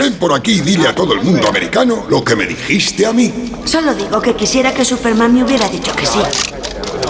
[0.00, 3.12] Ven por aquí y dile a todo el mundo americano lo que me dijiste a
[3.12, 3.32] mí.
[3.64, 6.18] Solo digo que quisiera que Superman me hubiera dicho que sí.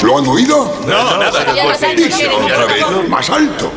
[0.02, 0.80] ¿Lo han oído?
[0.86, 1.44] No, nada.
[1.94, 3.70] Díselo otra vez, más alto.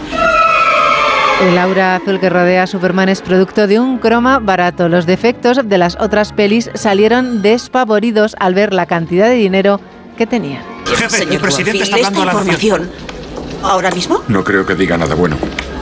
[1.42, 4.88] El aura azul que rodea a Superman es producto de un croma barato.
[4.88, 9.80] Los defectos de las otras pelis salieron despavoridos al ver la cantidad de dinero
[10.18, 10.64] que tenían.
[10.86, 12.92] Jefe, Señor el presidente está hablando esta información.
[13.64, 14.24] ¿Ahora mismo?
[14.28, 15.38] No creo que diga nada bueno.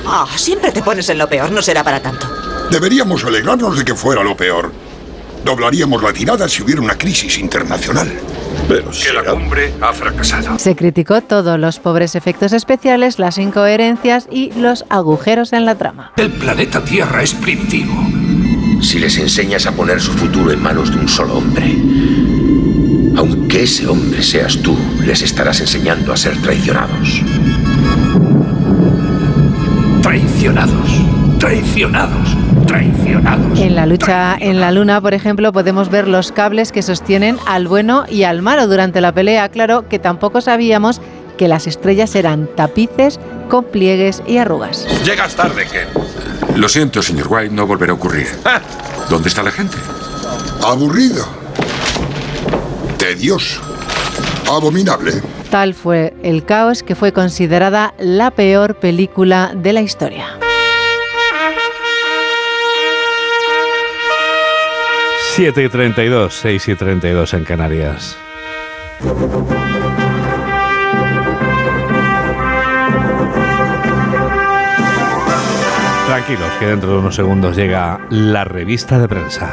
[0.06, 2.28] Ah, siempre te pones en lo peor, no será para tanto.
[2.70, 4.72] Deberíamos alegrarnos de que fuera lo peor.
[5.44, 8.08] Doblaríamos la tirada si hubiera una crisis internacional.
[8.68, 10.58] Pero que la cumbre ha fracasado.
[10.58, 16.14] Se criticó todos los pobres efectos especiales, las incoherencias y los agujeros en la trama.
[16.16, 17.94] El planeta Tierra es primitivo.
[18.82, 21.76] Si les enseñas a poner su futuro en manos de un solo hombre,
[23.18, 27.22] aunque ese hombre seas tú, les estarás enseñando a ser traicionados.
[30.02, 30.90] Traicionados,
[31.40, 32.36] traicionados,
[32.74, 33.60] traicionados.
[33.60, 37.68] En la lucha en la luna, por ejemplo, podemos ver los cables que sostienen al
[37.68, 39.50] bueno y al malo durante la pelea.
[39.50, 41.00] Claro que tampoco sabíamos
[41.38, 44.88] que las estrellas eran tapices con pliegues y arrugas.
[45.06, 45.88] Llegas tarde, Ken.
[46.60, 48.28] Lo siento, señor White, no volverá a ocurrir.
[49.10, 49.78] ¿Dónde está la gente?
[50.66, 51.26] Aburrido.
[52.98, 53.62] Tedioso.
[54.50, 55.14] Abominable.
[55.50, 60.40] Tal fue el caos que fue considerada la peor película de la historia.
[65.36, 68.16] Siete y 32, 6 y 32 en Canarias.
[76.06, 79.50] Tranquilos, que dentro de unos segundos llega la revista de prensa.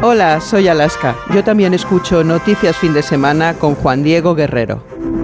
[0.00, 1.14] Hola, soy Alaska.
[1.34, 4.95] Yo también escucho Noticias Fin de Semana con Juan Diego Guerrero.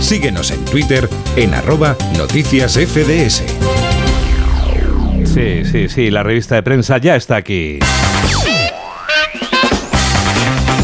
[0.00, 3.44] Síguenos en Twitter en arroba noticias FDS.
[5.24, 7.78] Sí, sí, sí, la revista de prensa ya está aquí.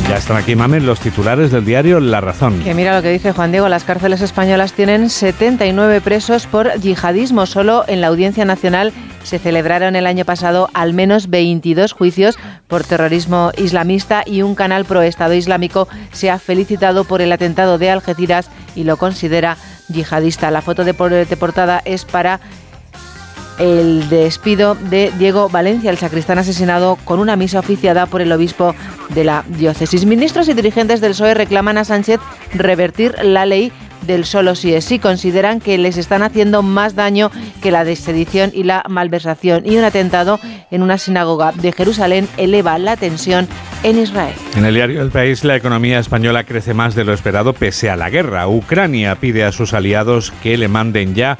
[0.08, 2.60] Ya están aquí, mamen, los titulares del diario La Razón.
[2.62, 7.46] Que mira lo que dice Juan Diego, las cárceles españolas tienen 79 presos por yihadismo.
[7.46, 8.92] Solo en la Audiencia Nacional
[9.24, 14.84] se celebraron el año pasado al menos 22 juicios por terrorismo islamista y un canal
[14.84, 19.56] pro Estado Islámico se ha felicitado por el atentado de Algeciras y lo considera
[19.88, 20.50] yihadista.
[20.50, 22.40] La foto de portada es para
[23.58, 28.74] el despido de Diego Valencia, el sacristán asesinado con una misa oficiada por el obispo
[29.10, 30.04] de la diócesis.
[30.04, 32.20] Ministros y dirigentes del PSOE reclaman a Sánchez
[32.52, 33.72] revertir la ley
[34.06, 34.98] del solo sí es sí.
[34.98, 37.30] Consideran que les están haciendo más daño
[37.62, 39.64] que la desedición y la malversación.
[39.66, 40.40] Y un atentado
[40.70, 43.48] en una sinagoga de Jerusalén eleva la tensión
[43.82, 44.34] en Israel.
[44.56, 47.96] En el diario El País, la economía española crece más de lo esperado pese a
[47.96, 48.48] la guerra.
[48.48, 51.38] Ucrania pide a sus aliados que le manden ya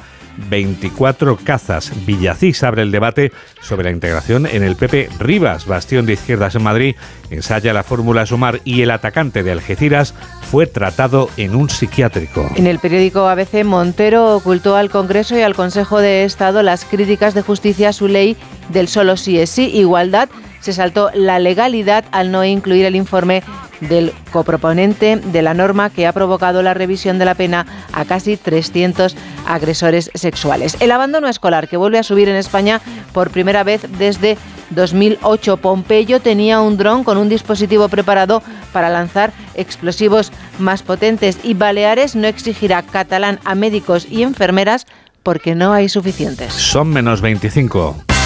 [0.49, 1.91] 24 cazas.
[2.05, 5.09] Villacís abre el debate sobre la integración en el PP.
[5.19, 6.95] Rivas, bastión de izquierdas en Madrid,
[7.29, 10.13] ensaya la fórmula Sumar y el atacante de Algeciras
[10.49, 12.49] fue tratado en un psiquiátrico.
[12.55, 17.33] En el periódico ABC, Montero ocultó al Congreso y al Consejo de Estado las críticas
[17.33, 18.37] de justicia a su ley
[18.69, 20.29] del solo sí es sí, igualdad.
[20.59, 23.43] Se saltó la legalidad al no incluir el informe
[23.81, 28.37] del coproponente de la norma que ha provocado la revisión de la pena a casi
[28.37, 29.15] 300
[29.47, 30.77] agresores sexuales.
[30.79, 32.81] El abandono escolar que vuelve a subir en España
[33.13, 34.37] por primera vez desde
[34.71, 35.57] 2008.
[35.57, 38.41] Pompeyo tenía un dron con un dispositivo preparado
[38.73, 44.85] para lanzar explosivos más potentes y Baleares no exigirá catalán a médicos y enfermeras
[45.23, 46.53] porque no hay suficientes.
[46.53, 48.16] Son menos 25.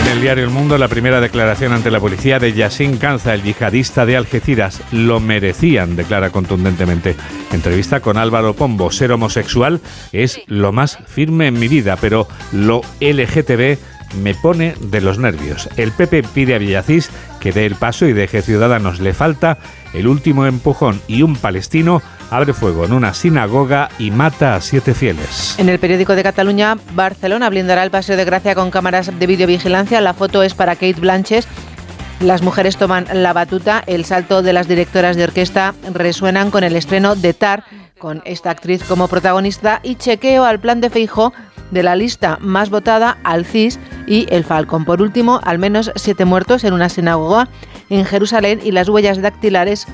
[0.00, 3.42] En el diario El Mundo, la primera declaración ante la policía de Yassin Canza, el
[3.42, 4.82] yihadista de Algeciras.
[4.92, 7.16] Lo merecían, declara contundentemente.
[7.52, 8.90] Entrevista con Álvaro Pombo.
[8.90, 9.80] Ser homosexual
[10.12, 13.78] es lo más firme en mi vida, pero lo LGTB
[14.22, 15.68] me pone de los nervios.
[15.76, 19.00] El PP pide a Villacís que dé el paso y deje Ciudadanos.
[19.00, 19.58] Le falta
[19.92, 24.94] el último empujón y un palestino abre fuego en una sinagoga y mata a siete
[24.94, 25.56] fieles.
[25.58, 30.00] En el periódico de Cataluña, Barcelona blindará el Paseo de Gracia con cámaras de videovigilancia.
[30.00, 31.46] La foto es para Kate Blanches.
[32.20, 33.82] Las mujeres toman la batuta.
[33.86, 37.64] El salto de las directoras de orquesta resuenan con el estreno de Tar,
[37.98, 41.32] con esta actriz como protagonista, y chequeo al plan de Feijo
[41.70, 44.84] de la lista más votada al CIS y el Falcon.
[44.84, 47.48] Por último, al menos siete muertos en una sinagoga
[47.88, 49.86] en Jerusalén y las huellas dactilares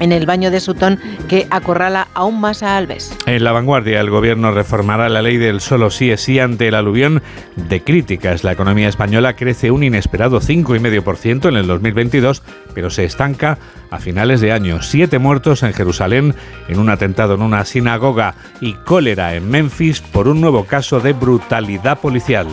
[0.00, 0.98] en el baño de Sutton
[1.28, 3.14] que acorrala aún más a Alves.
[3.26, 6.74] En la vanguardia, el gobierno reformará la ley del solo sí es sí ante el
[6.74, 7.22] aluvión
[7.54, 8.42] de críticas.
[8.42, 12.42] La economía española crece un inesperado 5,5% en el 2022,
[12.74, 13.58] pero se estanca
[13.90, 14.82] a finales de año.
[14.82, 16.34] Siete muertos en Jerusalén
[16.68, 21.12] en un atentado en una sinagoga y cólera en Memphis por un nuevo caso de
[21.12, 22.46] brutalidad policial.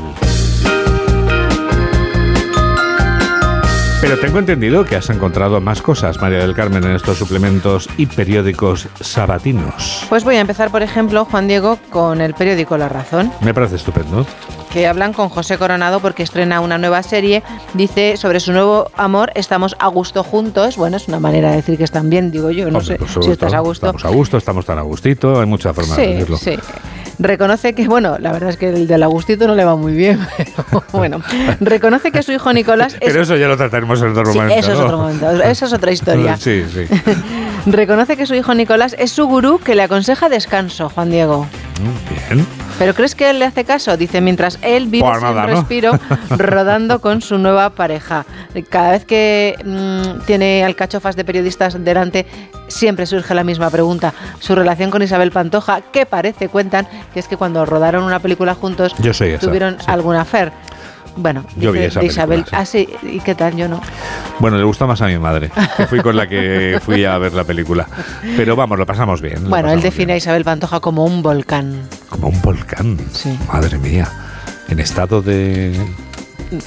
[3.99, 8.05] Pero tengo entendido que has encontrado más cosas, María del Carmen, en estos suplementos y
[8.05, 10.05] periódicos sabatinos.
[10.07, 13.31] Pues voy a empezar, por ejemplo, Juan Diego, con el periódico La Razón.
[13.41, 14.25] Me parece estupendo.
[14.71, 17.41] Que hablan con José Coronado porque estrena una nueva serie.
[17.73, 20.77] Dice sobre su nuevo amor, estamos a gusto juntos.
[20.77, 22.69] Bueno, es una manera de decir que están bien, digo yo.
[22.69, 23.87] No Hombre, sé si estás a gusto.
[23.87, 26.37] Estamos a gusto, estamos tan a gustito, hay muchas formas de Sí, decirlo.
[26.37, 26.59] sí.
[27.19, 30.19] Reconoce que, bueno, la verdad es que el del Agustito no le va muy bien,
[30.37, 31.21] pero bueno,
[31.59, 34.59] reconoce que su hijo Nicolás es Pero eso ya lo trataremos en otro Sí, momento.
[34.59, 34.85] eso es ¿no?
[34.85, 36.37] otro momento, esa es otra historia.
[36.37, 36.81] Sí, sí.
[37.67, 41.45] Reconoce que su hijo Nicolás es su gurú que le aconseja descanso, Juan Diego.
[42.29, 42.47] Bien.
[42.79, 43.97] ¿Pero crees que él le hace caso?
[43.97, 45.47] Dice, mientras él vive Pues sin nada, ¿no?
[45.47, 45.91] respiro,
[46.29, 48.25] rodando con su nueva pareja.
[48.69, 52.25] Cada vez que mm, tiene alcachofas de periodistas delante,
[52.69, 54.13] siempre surge la misma pregunta.
[54.39, 58.55] Su relación con Isabel Pantoja, que parece, cuentan, que es que cuando rodaron una película
[58.55, 60.53] juntos, Yo soy esa, tuvieron alguna affair.
[61.17, 62.39] Bueno, Yo vi esa de Isabel.
[62.41, 63.55] película, Ah, sí, ¿y qué tal?
[63.55, 63.81] Yo no.
[64.39, 67.33] Bueno, le gusta más a mi madre, que fui con la que fui a ver
[67.33, 67.87] la película.
[68.35, 69.49] Pero vamos, lo pasamos bien.
[69.49, 71.81] Bueno, él define a Isabel Pantoja como un volcán.
[72.09, 72.97] Como un volcán.
[73.51, 74.07] Madre mía.
[74.69, 75.73] ¿En estado de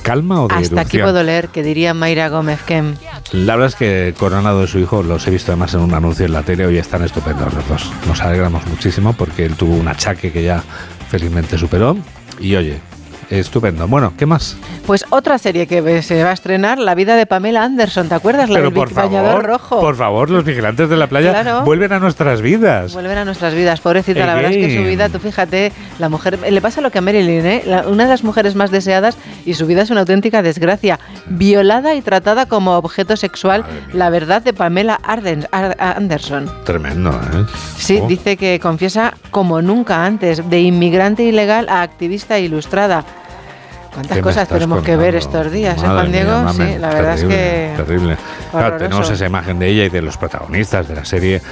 [0.02, 2.96] calma o de Hasta aquí puedo leer que diría Mayra Gómez Kem.
[3.32, 6.26] La verdad es que Coronado y su hijo los he visto además en un anuncio
[6.26, 7.90] en la tele hoy están estupendos los dos.
[8.06, 10.62] Nos alegramos muchísimo porque él tuvo un achaque que ya
[11.08, 11.96] felizmente superó.
[12.40, 12.80] Y oye,
[13.38, 13.86] estupendo.
[13.86, 14.56] Bueno, ¿qué más?
[14.86, 18.48] Pues otra serie que se va a estrenar, La vida de Pamela Anderson, ¿te acuerdas?
[18.50, 19.80] La Pero del por favor, rojo.
[19.80, 21.62] por favor, los vigilantes de la playa Claro.
[21.64, 22.92] vuelven a nuestras vidas.
[22.92, 24.26] Vuelven a nuestras vidas, pobrecita.
[24.26, 26.38] La verdad es que su vida, tú fíjate, la mujer.
[26.50, 27.62] Le pasa lo que a Marilyn, ¿eh?
[27.66, 29.16] La- una de las mujeres más deseadas
[29.46, 30.98] y su vida es una auténtica desgracia.
[31.26, 36.50] Violada y tratada como objeto sexual, la verdad de Pamela Arden- Ar- Anderson.
[36.64, 37.44] Tremendo, ¿eh?
[37.78, 38.06] Sí, Oh.
[38.06, 43.04] dice que confiesa como nunca antes, de inmigrante ilegal a activista ilustrada.
[43.92, 46.52] ¿Cuántas ¿Qué me cosas tenemos que ver estos días, eh, Madre Juan Diego?
[46.52, 47.34] sí, la verdad terrible,
[47.72, 47.82] es que.
[47.84, 48.16] Terrible.
[48.50, 51.42] Claro, tenemos esa imagen de ella y de los protagonistas de la serie.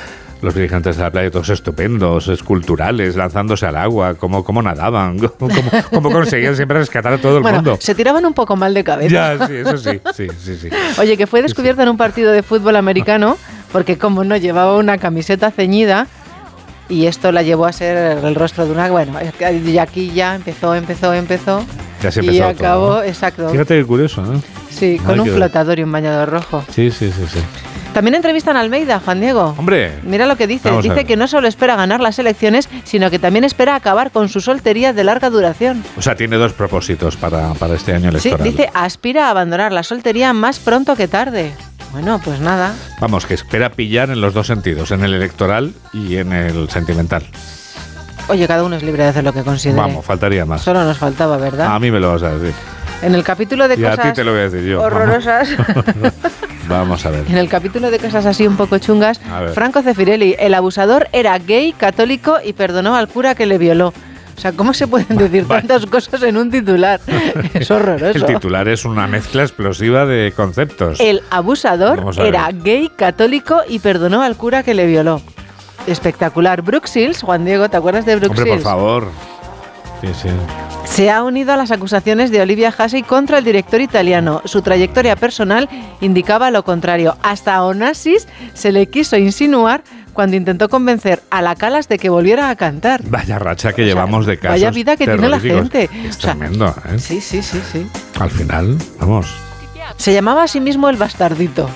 [0.40, 5.52] Los dirigentes de la playa, todos estupendos, esculturales, lanzándose al agua, cómo, cómo nadaban, cómo,
[5.90, 7.76] cómo conseguían siempre rescatar a todo el Bueno, mundo.
[7.80, 9.36] se tiraban un poco mal de cabeza.
[9.36, 10.68] Ya, sí, eso sí, sí, sí, sí.
[11.00, 13.36] Oye, que fue descubierta en un partido de fútbol americano
[13.72, 16.06] porque como no llevaba una camiseta ceñida
[16.88, 18.90] y esto la llevó a ser el rostro de una...
[18.90, 19.12] Bueno,
[19.64, 21.64] y aquí ya empezó, empezó, empezó
[22.02, 23.02] Ya se y empezó todo, acabó, ¿no?
[23.04, 23.48] exacto.
[23.50, 24.40] Fíjate qué curioso, ¿no?
[24.70, 26.64] Sí, Ay, con un flotador y un bañador rojo.
[26.74, 27.40] Sí, sí, sí, sí.
[27.94, 29.54] También entrevistan a Almeida, Juan Diego.
[29.58, 29.92] Hombre.
[30.02, 30.70] Mira lo que dice.
[30.82, 34.40] Dice que no solo espera ganar las elecciones, sino que también espera acabar con su
[34.40, 35.82] soltería de larga duración.
[35.96, 38.44] O sea, tiene dos propósitos para, para este año Sí, electoral.
[38.44, 41.52] dice aspira a abandonar la soltería más pronto que tarde.
[41.92, 42.74] Bueno, pues nada.
[43.00, 47.22] Vamos, que espera pillar en los dos sentidos, en el electoral y en el sentimental.
[48.28, 49.80] Oye, cada uno es libre de hacer lo que considere.
[49.80, 50.60] Vamos, faltaría más.
[50.60, 51.74] Solo nos faltaba, ¿verdad?
[51.74, 52.54] A mí me lo vas a decir.
[53.00, 54.82] En el capítulo de Y a cosas ti te lo voy a decir yo.
[54.82, 55.48] horrorosas,
[56.68, 57.24] Vamos a ver.
[57.28, 59.20] en el capítulo de cosas así un poco chungas.
[59.54, 63.94] Franco Cefirelli, el abusador era gay, católico y perdonó al cura que le violó.
[64.38, 67.00] O sea, ¿cómo se pueden decir tantas cosas en un titular?
[67.54, 68.16] Es horroroso.
[68.16, 71.00] El titular es una mezcla explosiva de conceptos.
[71.00, 75.20] El abusador era gay, católico y perdonó al cura que le violó.
[75.88, 76.62] Espectacular.
[76.62, 79.08] Shields, Juan Diego, ¿te acuerdas de Brooke Hombre, por favor.
[80.02, 80.28] Sí, sí.
[80.84, 84.40] Se ha unido a las acusaciones de Olivia Hussey contra el director italiano.
[84.44, 85.68] Su trayectoria personal
[86.00, 87.16] indicaba lo contrario.
[87.22, 89.82] Hasta a Onassis se le quiso insinuar
[90.18, 93.04] cuando intentó convencer a la Calas de que volviera a cantar.
[93.04, 95.88] Vaya racha que llevamos de casos vaya vida que tiene la gente.
[96.04, 96.98] Es O sea, tremendo, ¿eh?
[96.98, 97.86] Sí, sí, sí, sí.
[98.18, 99.32] Al final, vamos.
[99.96, 101.70] Se llamaba a sí mismo el bastardito.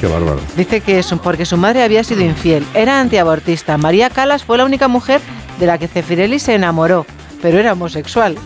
[0.00, 0.38] Qué bárbaro.
[0.56, 2.64] Dice que es porque su madre había sido infiel.
[2.72, 3.76] Era antiabortista.
[3.78, 5.20] María Calas fue la única mujer
[5.58, 7.04] de la que Cefirelli se enamoró,
[7.42, 8.36] pero era homosexual.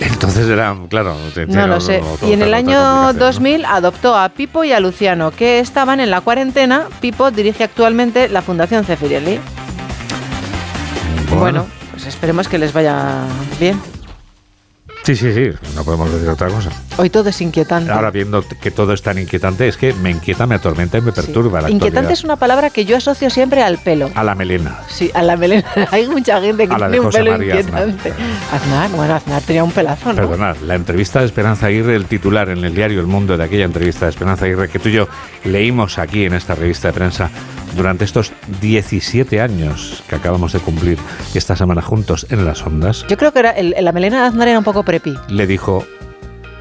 [0.00, 1.16] Entonces era, claro.
[1.34, 2.00] te- No lo sé.
[2.00, 3.24] otro- Y en el año complicación, ¿no?
[3.24, 6.88] 2000 adoptó a Pipo y a Luciano, que estaban en la cuarentena.
[7.00, 9.38] Pipo dirige actualmente la Fundación Cefirelli.
[11.38, 13.22] Bueno, pues esperemos que les vaya
[13.58, 13.80] bien.
[15.04, 15.50] Sí, sí, sí.
[15.76, 16.70] No podemos decir otra cosa.
[16.96, 17.92] Hoy todo es inquietante.
[17.92, 21.12] Ahora viendo que todo es tan inquietante, es que me inquieta, me atormenta y me
[21.12, 22.12] perturba la Inquietante actualidad.
[22.12, 24.10] es una palabra que yo asocio siempre al pelo.
[24.14, 24.78] A la melena.
[24.88, 25.66] Sí, a la melena.
[25.90, 28.14] Hay mucha gente que tiene un pelo María inquietante.
[28.50, 28.90] Aznar.
[28.92, 30.16] bueno, Aznar tenía un pelazo, ¿no?
[30.16, 33.64] Perdonad, la entrevista de Esperanza Aguirre, el titular en el diario El Mundo de aquella
[33.66, 35.08] entrevista de Esperanza Aguirre que tú y yo
[35.44, 37.30] leímos aquí en esta revista de prensa
[37.76, 40.98] durante estos 17 años que acabamos de cumplir
[41.34, 44.48] esta semana juntos en las ondas, Yo creo que era el- la melena de Aznar
[44.48, 45.14] era un poco prepi.
[45.28, 45.84] le dijo,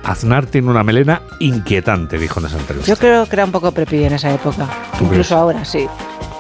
[0.04, 2.90] Aznar tiene una melena inquietante, dijo en esa entrevista.
[2.92, 4.68] Yo creo que era un poco prepi en esa época.
[4.98, 5.32] ¿Tú Incluso crees?
[5.32, 5.88] ahora, sí.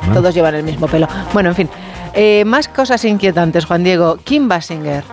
[0.07, 0.13] ¿No?
[0.15, 1.07] Todos llevan el mismo pelo.
[1.33, 1.69] Bueno, en fin.
[2.13, 4.17] Eh, más cosas inquietantes, Juan Diego.
[4.23, 5.03] Kim Basinger.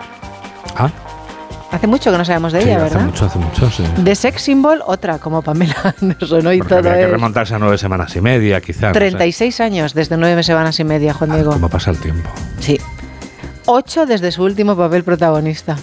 [0.75, 0.89] Ah,
[1.71, 3.05] Hace mucho que no sabemos de sí, ella, hace ¿verdad?
[3.05, 3.83] mucho, hace mucho, sí.
[3.97, 6.45] De sex symbol, otra, como Pamela Anderson.
[6.45, 8.87] Hoy Porque todo habría que es remontarse a nueve semanas y media, quizá.
[8.89, 8.99] no sé.
[8.99, 11.51] 36 años desde nueve semanas y media, Juan Diego.
[11.53, 12.29] ¿Cómo pasa el tiempo?
[12.59, 12.77] Sí.
[13.67, 15.77] Ocho desde su último papel protagonista.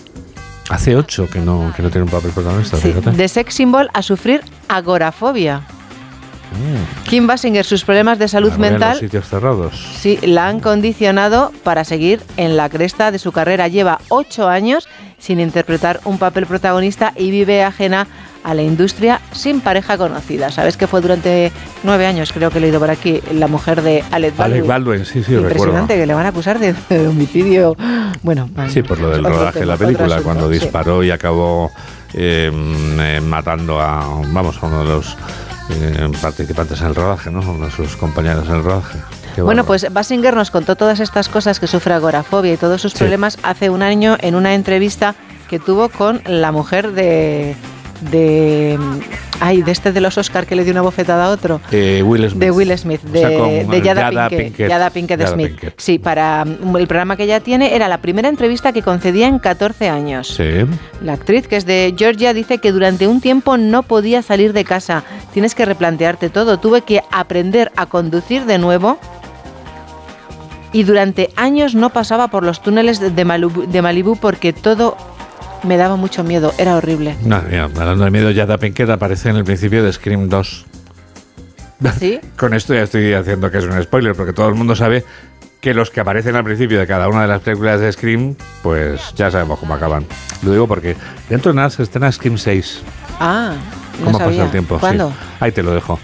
[0.69, 2.89] Hace ocho que no, que no tiene un papel protagonista, Sí.
[2.89, 3.13] fíjate.
[3.13, 5.61] De sex symbol a sufrir agorafobia.
[6.53, 7.09] Mm.
[7.09, 9.75] Kim Basinger, sus problemas de salud mental Los sitios cerrados.
[9.99, 13.69] Sí, la han condicionado para seguir en la cresta de su carrera.
[13.69, 14.89] Lleva ocho años
[15.19, 18.07] sin interpretar un papel protagonista y vive ajena
[18.45, 20.51] a la industria sin pareja conocida.
[20.51, 21.53] ¿Sabes que fue durante
[21.83, 24.59] nueve años, creo que he leído por aquí, la mujer de Alec Baldwin?
[24.59, 25.49] Alec Baldwin, sí, sí, recuerdo.
[25.49, 27.77] Impresionante, que le van a acusar de, de homicidio.
[28.23, 30.61] Bueno, Sí, por lo del rodaje de la película, asunto, cuando sí.
[30.61, 31.71] disparó y acabó
[32.15, 32.51] eh,
[33.01, 35.17] eh, matando a, vamos, a uno de los
[35.71, 37.41] eh, participantes en el rodaje, ¿no?
[37.41, 38.99] Uno de sus compañeros en el rodaje.
[39.39, 42.93] Qué Bueno, pues Basinger nos contó todas estas cosas que sufre agorafobia y todos sus
[42.93, 42.99] Sí.
[42.99, 45.15] problemas hace un año en una entrevista
[45.49, 47.55] que tuvo con la mujer de
[48.13, 48.79] de
[49.41, 52.29] ay de este de los Oscar que le dio una bofetada a otro Eh, Will
[52.31, 52.39] Smith.
[52.41, 54.69] de Will Smith de, O sea, de Yada, Yada Pinkett, Pinkett.
[54.71, 55.75] Yada Pinkett Yada Smith Pinkett.
[55.81, 59.41] sí para mm, el programa que ella tiene era la primera entrevista que concedía en
[59.41, 60.45] 14 años Sí.
[61.03, 64.65] la actriz, que es de Georgia, dice que durante un tiempo no podía salir de
[64.65, 65.03] casa.
[65.33, 66.59] Tienes que replantearte todo.
[66.59, 68.99] Tuve que aprender a conducir de nuevo.
[70.73, 74.97] Y durante años no pasaba por los túneles de Malibu, de Malibú porque todo
[75.63, 76.53] me daba mucho miedo.
[76.59, 77.17] Era horrible.
[77.23, 80.67] No, mira, hablando de miedo, Yada Pinkett aparece en el principio de Scream 2.
[81.99, 82.21] ¿Sí?
[82.37, 85.05] Con esto ya estoy haciendo que es un spoiler, porque todo el mundo sabe
[85.61, 89.01] que los que aparecen al principio de cada una de las películas de Scream, pues
[89.17, 90.07] ya sabemos cómo acaban.
[90.43, 90.97] Lo digo porque
[91.29, 92.83] dentro de nada se estrena Scream 6.
[93.19, 93.55] Ah,
[93.99, 94.35] no ¿Cómo sabía.
[94.35, 94.77] pasa el tiempo?
[94.77, 94.81] Sí.
[94.81, 95.13] ¿Cuándo?
[95.41, 95.99] Ahí te lo dejo.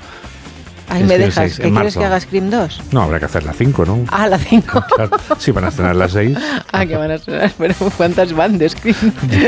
[0.89, 1.53] Ahí me dejas.
[1.53, 2.80] 6, ¿Qué quieres que haga Scream 2?
[2.93, 4.05] No, habrá que hacer la 5, ¿no?
[4.09, 4.85] Ah, la 5.
[4.97, 6.37] Claro, sí, van a estrenar las 6.
[6.72, 7.51] ah, que van a sonar.
[7.59, 8.97] Pero ¿cuántas van de Scream?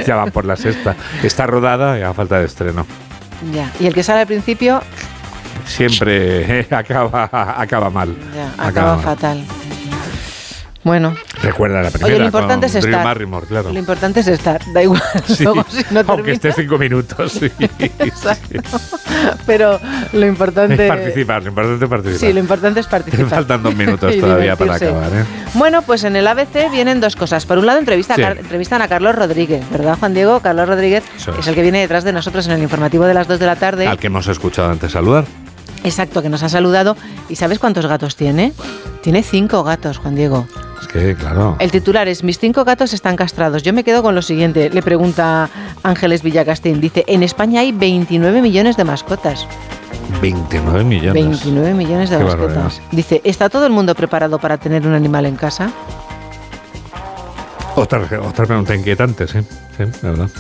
[0.07, 0.97] ya van por la sexta.
[1.23, 2.87] Está rodada y a falta de estreno.
[3.53, 3.71] ya.
[3.79, 4.81] Y el que sale al principio,
[5.67, 7.29] Siempre eh, acaba,
[7.61, 8.15] acaba mal.
[8.35, 9.05] ya, acaba mal.
[9.05, 9.45] fatal.
[10.87, 13.19] Bueno, Recuerda la primera Oye, lo importante con es estar.
[13.49, 13.73] Claro.
[13.73, 15.03] Lo importante es estar, da igual.
[15.27, 17.33] Sí, Luego, si no aunque esté cinco minutos.
[17.33, 17.51] sí.
[17.99, 18.79] Exacto.
[19.47, 19.81] Pero
[20.13, 22.21] lo importante Es participar, lo importante es participar.
[22.29, 23.29] Sí, lo importante es Te participar.
[23.31, 25.25] faltan dos minutos todavía para acabar, ¿eh?
[25.55, 27.47] Bueno, pues en el ABC vienen dos cosas.
[27.47, 28.23] Por un lado, entrevista a Sí.
[28.23, 30.39] Entrevistan a Carlos Rodríguez, ¿verdad, Juan Diego?
[30.39, 31.49] Carlos Rodríguez es es.
[31.49, 33.89] el que viene detrás de nosotros en el informativo de las 2 de la tarde.
[33.89, 35.25] Al que hemos escuchado antes saludar.
[35.83, 36.97] Exacto, que nos ha saludado.
[37.29, 38.53] ¿Y sabes cuántos gatos tiene?
[39.03, 40.47] Tiene cinco gatos, Juan Diego.
[40.87, 41.57] Es que, claro.
[41.59, 43.63] El titular es Mis cinco gatos están castrados.
[43.63, 44.71] Yo me quedo con lo siguiente.
[44.71, 45.51] Le pregunta
[45.83, 46.81] Ángeles Villacastín.
[46.81, 49.47] Dice, en España hay 29 millones de mascotas.
[50.21, 51.15] 29 millones.
[51.15, 52.55] 29 millones de Qué mascotas.
[52.55, 52.83] barbaridad.
[52.93, 55.71] Dice, ¿está todo el mundo preparado para tener un animal en casa?
[57.75, 59.41] Otra, otra pregunta inquietante, sí,
[59.77, 60.31] sí, la verdad.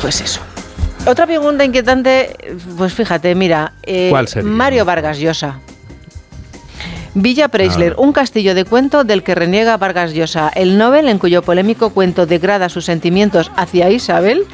[0.00, 0.40] Pues eso.
[1.06, 2.34] Otra pregunta inquietante,
[2.78, 4.50] pues fíjate, mira, eh, ¿Cuál sería?
[4.50, 5.58] Mario Vargas Llosa.
[7.14, 8.00] Villa Preisler, Ah.
[8.00, 12.26] un castillo de cuento del que reniega Vargas Llosa, el Nobel en cuyo polémico cuento
[12.26, 14.44] degrada sus sentimientos hacia Isabel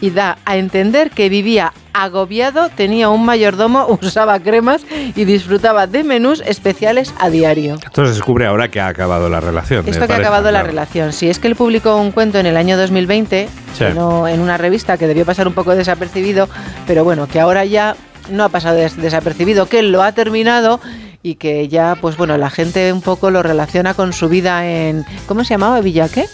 [0.00, 4.82] y da a entender que vivía agobiado, tenía un mayordomo, usaba cremas
[5.16, 7.76] y disfrutaba de menús especiales a diario.
[7.84, 9.84] Esto se descubre ahora que ha acabado la relación.
[9.88, 11.12] Esto que ha acabado la relación.
[11.12, 13.84] Si es que él publicó un cuento en el año 2020, Sí.
[13.86, 16.48] que no- en una revista que debió pasar un poco desapercibido,
[16.86, 17.96] pero bueno, que ahora ya
[18.30, 20.80] no ha pasado des- desapercibido, que él lo ha terminado
[21.24, 25.06] y que ya, pues bueno, la gente un poco lo relaciona con su vida en...
[25.26, 25.80] ¿Cómo se llamaba?
[25.80, 26.26] ¿Villa qué?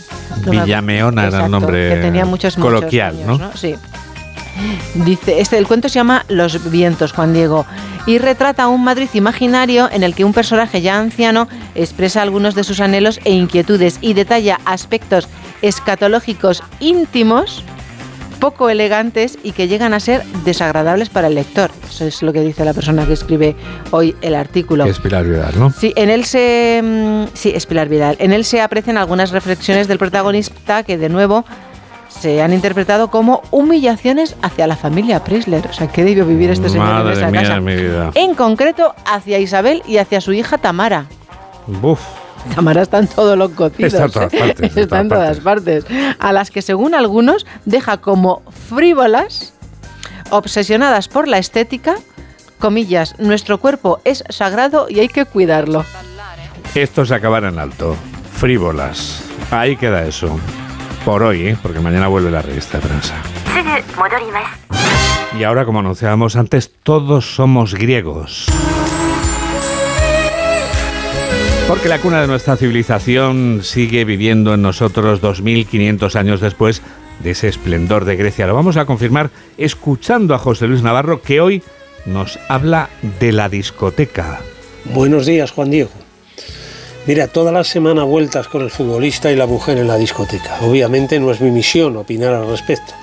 [0.45, 3.53] No Villameona era el nombre que tenía muchos, muchos coloquial, ¿no?
[3.55, 3.77] Sí.
[4.97, 7.67] Dice, este, el cuento se llama Los vientos, Juan Diego,
[8.05, 12.65] y retrata un Madrid imaginario en el que un personaje ya anciano expresa algunos de
[12.65, 15.29] sus anhelos e inquietudes y detalla aspectos
[15.63, 17.63] escatológicos íntimos,
[18.41, 21.71] poco elegantes y que llegan a ser desagradables para el lector.
[21.89, 23.55] Eso es lo que dice la persona que escribe
[23.91, 24.85] hoy el artículo.
[24.87, 25.71] Es Pilar Vidal, ¿no?
[25.71, 26.81] Sí, en él se.
[26.83, 28.17] mm, Sí, es Pilar Vidal.
[28.19, 31.45] En él se aprecian algunas reflexiones del protagonista que, de nuevo,
[32.09, 35.67] se han interpretado como humillaciones hacia la familia Preisler.
[35.69, 37.55] O sea, ¿qué debió vivir este señor Madre en esa mía casa?
[37.55, 38.11] de mi vida.
[38.15, 41.07] En concreto, hacia Isabel y hacia su hija Tamara.
[41.67, 42.01] Buf.
[42.55, 43.95] Tamara está en todos los cocidos.
[43.95, 44.39] Está en todas ¿eh?
[44.39, 45.85] partes, Está en todas todas partes.
[46.19, 49.55] A las que, según algunos, deja como frívolas,
[50.31, 51.97] obsesionadas por la estética.
[52.59, 55.85] Comillas, nuestro cuerpo es sagrado y hay que cuidarlo.
[56.75, 57.97] Esto se acabará en alto.
[58.35, 59.25] Frívolas.
[59.51, 60.39] Ahí queda eso.
[61.05, 61.57] Por hoy, ¿eh?
[61.63, 63.15] porque mañana vuelve la revista de prensa.
[65.39, 68.47] Y ahora, como anunciábamos antes, todos somos griegos.
[71.71, 76.83] Porque la cuna de nuestra civilización sigue viviendo en nosotros 2500 años después
[77.23, 78.49] de ese esplendor de Grecia.
[78.49, 81.63] Lo vamos a confirmar escuchando a José Luis Navarro que hoy
[82.07, 82.91] nos habla
[83.21, 84.41] de la discoteca.
[84.87, 85.93] Buenos días, Juan Diego.
[87.07, 90.59] Mira, toda la semana vueltas con el futbolista y la mujer en la discoteca.
[90.63, 92.95] Obviamente no es mi misión opinar al respecto.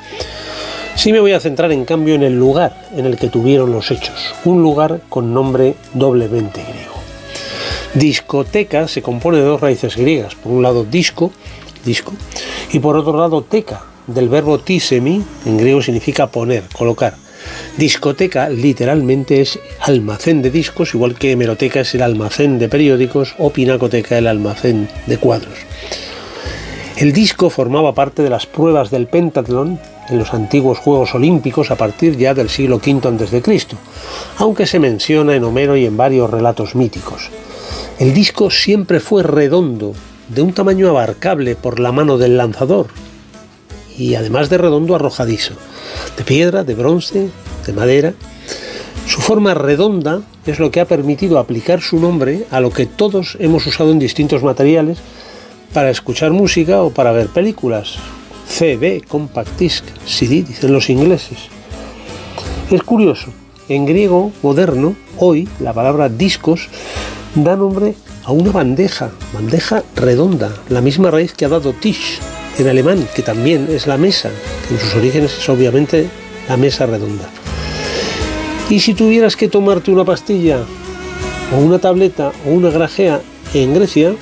[0.95, 3.91] Sí me voy a centrar en cambio en el lugar en el que tuvieron los
[3.91, 4.35] hechos.
[4.43, 6.96] Un lugar con nombre doblemente griego.
[7.97, 10.35] Discoteca se compone de dos raíces griegas.
[10.35, 11.31] Por un lado disco,
[11.83, 12.13] disco,
[12.71, 17.15] y por otro lado teca, del verbo tisemi, en griego significa poner, colocar.
[17.75, 23.49] Discoteca literalmente es almacén de discos, igual que hemeroteca es el almacén de periódicos o
[23.49, 25.57] pinacoteca el almacén de cuadros.
[26.97, 29.79] El disco formaba parte de las pruebas del pentatlón
[30.09, 33.77] en los antiguos Juegos Olímpicos a partir ya del siglo V a.C.,
[34.37, 37.29] aunque se menciona en Homero y en varios relatos míticos.
[37.99, 39.93] El disco siempre fue redondo,
[40.29, 42.87] de un tamaño abarcable por la mano del lanzador,
[43.97, 45.55] y además de redondo arrojadizo,
[46.17, 47.29] de piedra, de bronce,
[47.65, 48.13] de madera.
[49.07, 53.37] Su forma redonda es lo que ha permitido aplicar su nombre a lo que todos
[53.39, 54.99] hemos usado en distintos materiales
[55.73, 57.97] para escuchar música o para ver películas.
[58.47, 61.37] CD, compact disc, CD, dicen los ingleses.
[62.71, 63.27] Es curioso,
[63.69, 66.69] en griego moderno, hoy la palabra discos
[67.35, 72.19] da nombre a una bandeja, bandeja redonda, la misma raíz que ha dado Tisch
[72.57, 74.29] en alemán, que también es la mesa,
[74.67, 76.09] que en sus orígenes es obviamente
[76.49, 77.29] la mesa redonda.
[78.69, 80.59] Y si tuvieras que tomarte una pastilla
[81.55, 83.21] o una tableta o una grajea
[83.53, 84.15] en Grecia,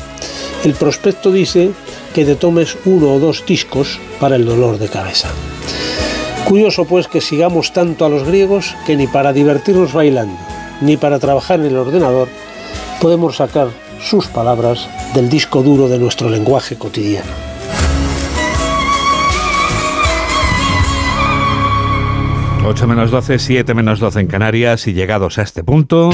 [0.63, 1.71] el prospecto dice
[2.15, 5.27] que te tomes uno o dos discos para el dolor de cabeza.
[6.47, 10.37] Curioso pues que sigamos tanto a los griegos que ni para divertirnos bailando,
[10.79, 12.29] ni para trabajar en el ordenador,
[13.01, 13.67] podemos sacar
[14.01, 17.31] sus palabras del disco duro de nuestro lenguaje cotidiano.
[22.65, 26.11] Ocho menos 12, 7 menos 12 en Canarias y llegados a este punto...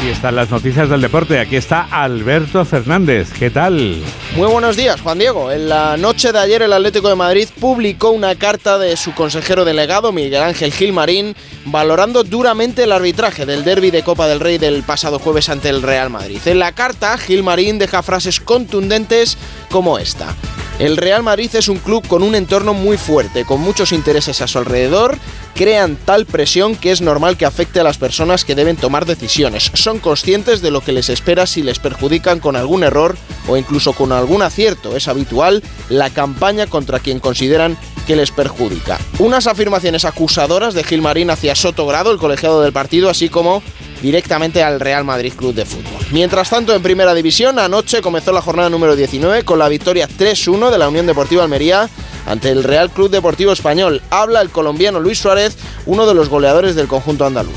[0.00, 1.38] Aquí están las noticias del deporte.
[1.38, 3.34] Aquí está Alberto Fernández.
[3.38, 4.02] ¿Qué tal?
[4.34, 5.52] Muy buenos días, Juan Diego.
[5.52, 9.66] En la noche de ayer el Atlético de Madrid publicó una carta de su consejero
[9.66, 11.36] delegado, Miguel Ángel Gilmarín,
[11.66, 15.82] valorando duramente el arbitraje del derby de Copa del Rey del pasado jueves ante el
[15.82, 16.40] Real Madrid.
[16.46, 19.36] En la carta, Gilmarín deja frases contundentes
[19.68, 20.34] como esta.
[20.80, 24.46] El Real Madrid es un club con un entorno muy fuerte, con muchos intereses a
[24.46, 25.18] su alrededor,
[25.54, 29.70] crean tal presión que es normal que afecte a las personas que deben tomar decisiones.
[29.74, 33.92] Son conscientes de lo que les espera si les perjudican con algún error o incluso
[33.92, 34.96] con algún acierto.
[34.96, 37.76] Es habitual la campaña contra quien consideran
[38.06, 38.98] que les perjudica.
[39.18, 43.62] Unas afirmaciones acusadoras de Gilmarín hacia Soto Grado, el colegiado del partido, así como
[44.02, 46.04] directamente al Real Madrid Club de Fútbol.
[46.10, 50.70] Mientras tanto, en primera división, anoche comenzó la jornada número 19 con la victoria 3-1
[50.70, 51.88] de la Unión Deportiva Almería
[52.26, 54.02] ante el Real Club Deportivo Español.
[54.10, 57.54] Habla el colombiano Luis Suárez, uno de los goleadores del conjunto andaluz.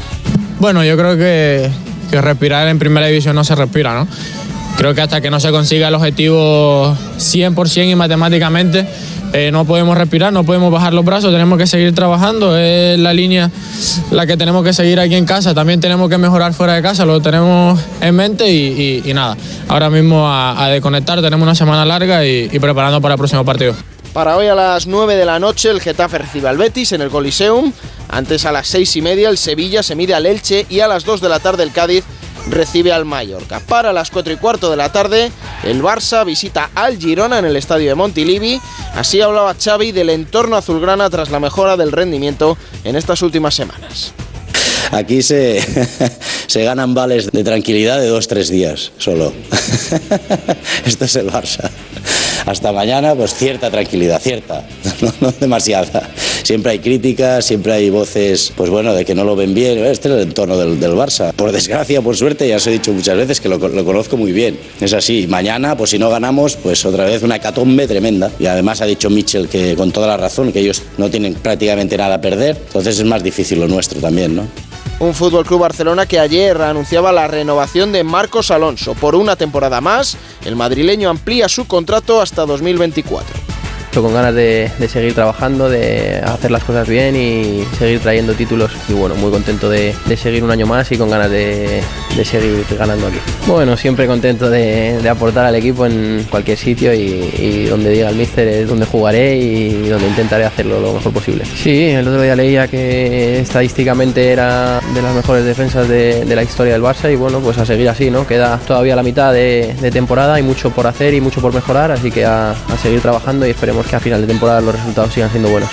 [0.59, 1.69] Bueno, yo creo que,
[2.09, 4.07] que respirar en primera división no se respira, ¿no?
[4.77, 8.87] Creo que hasta que no se consiga el objetivo 100% y matemáticamente,
[9.33, 13.13] eh, no podemos respirar, no podemos bajar los brazos, tenemos que seguir trabajando, es la
[13.13, 13.51] línea
[14.11, 17.03] la que tenemos que seguir aquí en casa, también tenemos que mejorar fuera de casa,
[17.03, 19.35] lo tenemos en mente y, nada,
[19.67, 23.75] ahora mismo a, desconectar, tenemos una semana larga y, y preparando para el próximo partido.
[24.13, 27.09] Para hoy a las 9 de la noche el Getafe recibe al Betis en el
[27.09, 27.73] Coliseum.
[28.09, 31.03] Antes a las 6 y media el Sevilla se mide al Elche y a las
[31.03, 32.03] 2 de la tarde el Cádiz
[32.47, 33.59] recibe al Mallorca.
[33.59, 35.31] Para las 4 y cuarto de la tarde,
[35.63, 38.59] el Barça visita al Girona en el estadio de Montilivi.
[38.95, 44.13] Así hablaba Xavi del entorno azulgrana tras la mejora del rendimiento en estas últimas semanas.
[44.91, 45.63] Aquí se,
[46.47, 49.33] se ganan vales de tranquilidad de dos, tres días solo.
[50.85, 51.71] Esto es el Barça
[52.45, 54.65] hasta mañana, pues cierta tranquilidad, cierta,
[55.21, 56.09] no, demasiada.
[56.43, 59.77] Siempre hay críticas, siempre hay voces, pues bueno, de que no lo ven bien.
[59.79, 61.31] Este es el entorno del, Barça.
[61.33, 64.59] Por desgracia, por suerte, ya os he dicho muchas veces que lo, conozco muy bien.
[64.81, 65.25] Es así.
[65.27, 68.29] Mañana, pues si no ganamos, pues otra vez una catombe tremenda.
[68.39, 71.97] Y además ha dicho Mitchell que con toda la razón, que ellos no tienen prácticamente
[71.97, 72.57] nada a perder.
[72.67, 74.47] Entonces es más difícil lo nuestro también, ¿no?
[74.99, 79.81] un Fútbol Club Barcelona que ayer anunciaba la renovación de Marcos Alonso por una temporada
[79.81, 80.17] más.
[80.45, 83.52] El madrileño amplía su contrato hasta 2024
[84.01, 88.71] con ganas de, seguir trabajando, de hacer las cosas bien y seguir trayendo títulos.
[88.89, 91.83] Y bueno, muy contento de, seguir un año más y con ganas de,
[92.23, 93.17] seguir ganando aquí.
[93.45, 98.47] Bueno, siempre contento de, aportar al equipo en cualquier sitio y, donde diga el míster
[98.47, 101.43] es donde jugaré y donde intentaré hacerlo lo mejor posible.
[101.45, 106.73] Sí, el otro día leía que estadísticamente era de las mejores defensas de, la historia
[106.73, 108.25] del Barça y bueno, pues a seguir así, ¿no?
[108.25, 112.09] Queda todavía la mitad de, temporada, hay mucho por hacer y mucho por mejorar, así
[112.09, 115.49] que a seguir trabajando y esperemos que a final de temporada los resultados sigan siendo
[115.49, 115.69] buenos.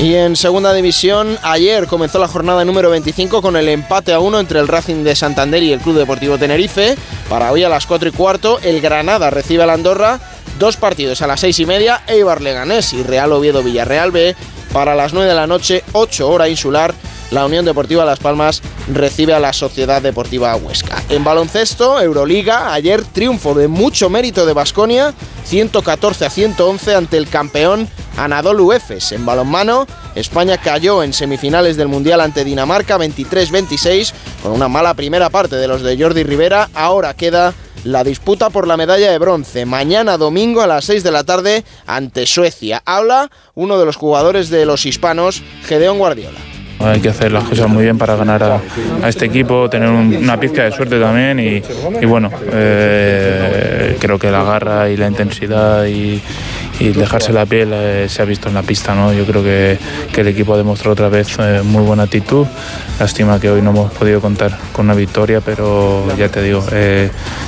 [0.00, 4.40] Y en segunda división, ayer comenzó la jornada número 25 con el empate a uno
[4.40, 6.96] entre el Racing de Santander y el Club Deportivo Tenerife.
[7.28, 10.18] Para hoy a las 4 y cuarto, el Granada recibe al Andorra.
[10.58, 14.34] Dos partidos a las 6 y media, Eibar Leganés y Real Oviedo Villarreal B.
[14.72, 16.94] Para las 9 de la noche, 8 hora insular,
[17.30, 18.62] la Unión Deportiva Las Palmas
[18.92, 21.02] recibe a la Sociedad Deportiva Huesca.
[21.08, 25.14] En baloncesto, Euroliga, ayer triunfo de mucho mérito de Basconia,
[25.44, 29.12] 114 a 111 ante el campeón Anadolu Efes.
[29.12, 34.12] En balonmano, España cayó en semifinales del Mundial ante Dinamarca 23-26
[34.42, 36.68] con una mala primera parte de los de Jordi Rivera.
[36.74, 37.54] Ahora queda
[37.84, 39.64] la disputa por la medalla de bronce.
[39.64, 42.82] Mañana domingo a las 6 de la tarde ante Suecia.
[42.84, 46.49] Habla uno de los jugadores de los hispanos, Gedeón Guardiola.
[46.80, 50.64] Hay que hacer las cosas muy bien para ganar a, este equipo, tener una pizca
[50.64, 56.22] de suerte también y, bueno, eh, creo que la garra y la intensidad y,
[56.80, 58.94] dejarse la piel eh, se ha visto en la pista.
[58.94, 59.12] ¿no?
[59.12, 59.78] Yo creo que,
[60.16, 62.46] el equipo ha demostrado otra vez eh, muy buena actitud.
[62.98, 66.64] Lástima que hoy no hemos podido contar con una victoria, pero ya te digo,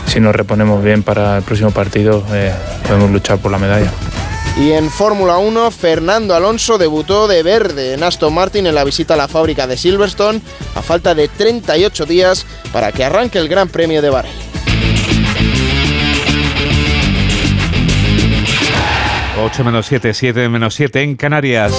[0.07, 2.23] si nos reponemos bien para el próximo partido
[2.87, 3.91] podemos luchar por la medalla.
[4.59, 9.15] Y en Fórmula 1, Fernando Alonso debutó de verde en Aston Martin en la visita
[9.15, 10.41] a la fábrica de Silverstone
[10.75, 14.53] a falta de 38 días para que arranque el Gran Premio de Bahrein.
[19.43, 21.73] 8 menos 7, 7 menos 7 en Canarias.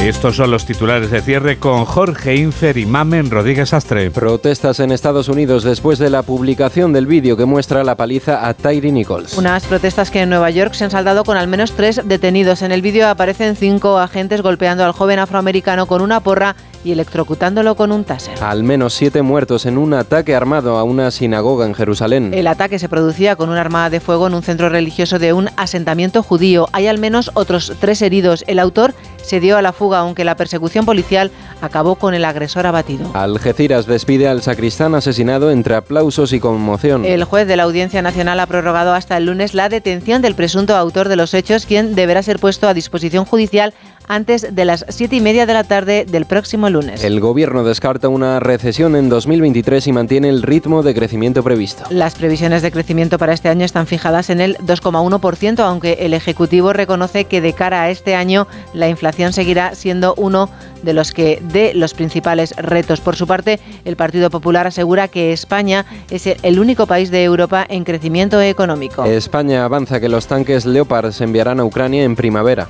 [0.00, 4.10] Estos son los titulares de cierre con Jorge Infer y Mamen Rodríguez Astre.
[4.12, 8.54] Protestas en Estados Unidos después de la publicación del vídeo que muestra la paliza a
[8.54, 9.36] Tyree Nichols.
[9.36, 12.62] Unas protestas que en Nueva York se han saldado con al menos tres detenidos.
[12.62, 17.74] En el vídeo aparecen cinco agentes golpeando al joven afroamericano con una porra y electrocutándolo
[17.74, 18.40] con un taser.
[18.44, 22.32] Al menos siete muertos en un ataque armado a una sinagoga en Jerusalén.
[22.32, 25.48] El ataque se producía con una arma de fuego en un centro religioso de un
[25.56, 26.68] asentamiento judío.
[26.72, 28.44] Hay al menos otros tres heridos.
[28.46, 28.94] El autor
[29.26, 33.10] se dio a la fuga, aunque la persecución policial acabó con el agresor abatido.
[33.14, 37.04] Algeciras despide al sacristán asesinado entre aplausos y conmoción.
[37.04, 40.76] El juez de la Audiencia Nacional ha prorrogado hasta el lunes la detención del presunto
[40.76, 43.74] autor de los hechos, quien deberá ser puesto a disposición judicial
[44.08, 47.04] antes de las siete y media de la tarde del próximo lunes.
[47.04, 51.84] El gobierno descarta una recesión en 2023 y mantiene el ritmo de crecimiento previsto.
[51.90, 56.72] Las previsiones de crecimiento para este año están fijadas en el 2,1%, aunque el Ejecutivo
[56.72, 60.48] reconoce que de cara a este año la inflación seguirá siendo uno
[60.82, 63.00] de los que de los principales retos.
[63.00, 67.66] Por su parte, el Partido Popular asegura que España es el único país de Europa
[67.68, 69.04] en crecimiento económico.
[69.04, 72.68] España avanza que los tanques Leopard se enviarán a Ucrania en primavera.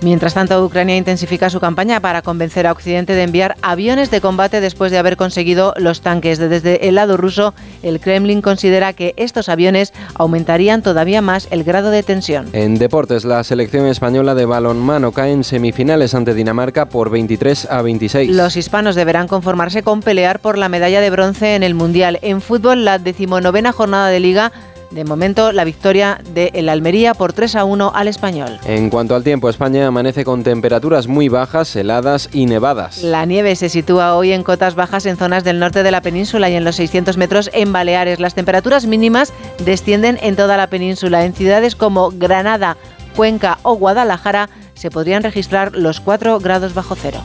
[0.00, 4.60] Mientras tanto, Ucrania intensifica su campaña para convencer a Occidente de enviar aviones de combate
[4.60, 6.38] después de haber conseguido los tanques.
[6.38, 11.90] Desde el lado ruso, el Kremlin considera que estos aviones aumentarían todavía más el grado
[11.90, 12.48] de tensión.
[12.52, 17.82] En deportes, la selección española de balonmano cae en semifinales ante Dinamarca por 23 a
[17.82, 18.30] 26.
[18.30, 22.20] Los hispanos deberán conformarse con pelear por la medalla de bronce en el Mundial.
[22.22, 24.52] En fútbol, la decimonovena jornada de liga
[24.90, 28.58] de momento, la victoria de el Almería por 3 a 1 al español.
[28.64, 33.02] En cuanto al tiempo, España amanece con temperaturas muy bajas, heladas y nevadas.
[33.02, 36.48] La nieve se sitúa hoy en cotas bajas en zonas del norte de la península
[36.48, 38.18] y en los 600 metros en Baleares.
[38.20, 39.32] Las temperaturas mínimas
[39.64, 41.24] descienden en toda la península.
[41.24, 42.76] En ciudades como Granada,
[43.14, 47.20] Cuenca o Guadalajara se podrían registrar los 4 grados bajo cero.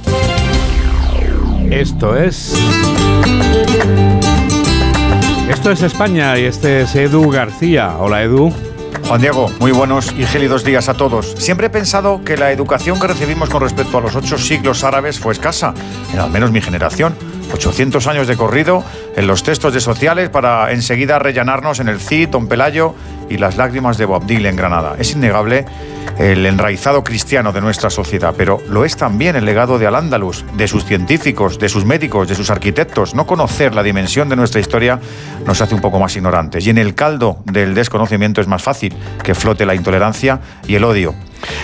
[1.70, 2.56] Esto es...
[5.50, 7.98] Esto es España y este es Edu García.
[8.00, 8.54] Hola Edu.
[9.08, 11.36] Juan Diego, muy buenos y gélidos días a todos.
[11.38, 15.20] Siempre he pensado que la educación que recibimos con respecto a los ocho siglos árabes
[15.20, 15.74] fue escasa,
[16.14, 17.14] en al menos mi generación.
[17.54, 18.86] 800 años de corrido
[19.18, 22.96] en los textos de sociales para enseguida rellenarnos en el Cid, Don Pelayo
[23.34, 24.96] y las lágrimas de Boabdil en Granada.
[25.00, 25.66] Es innegable
[26.20, 30.68] el enraizado cristiano de nuestra sociedad, pero lo es también el legado de Al-Ándalus, de
[30.68, 33.16] sus científicos, de sus médicos, de sus arquitectos.
[33.16, 35.00] No conocer la dimensión de nuestra historia
[35.48, 36.68] nos hace un poco más ignorantes.
[36.68, 40.84] Y en el caldo del desconocimiento es más fácil que flote la intolerancia y el
[40.84, 41.16] odio.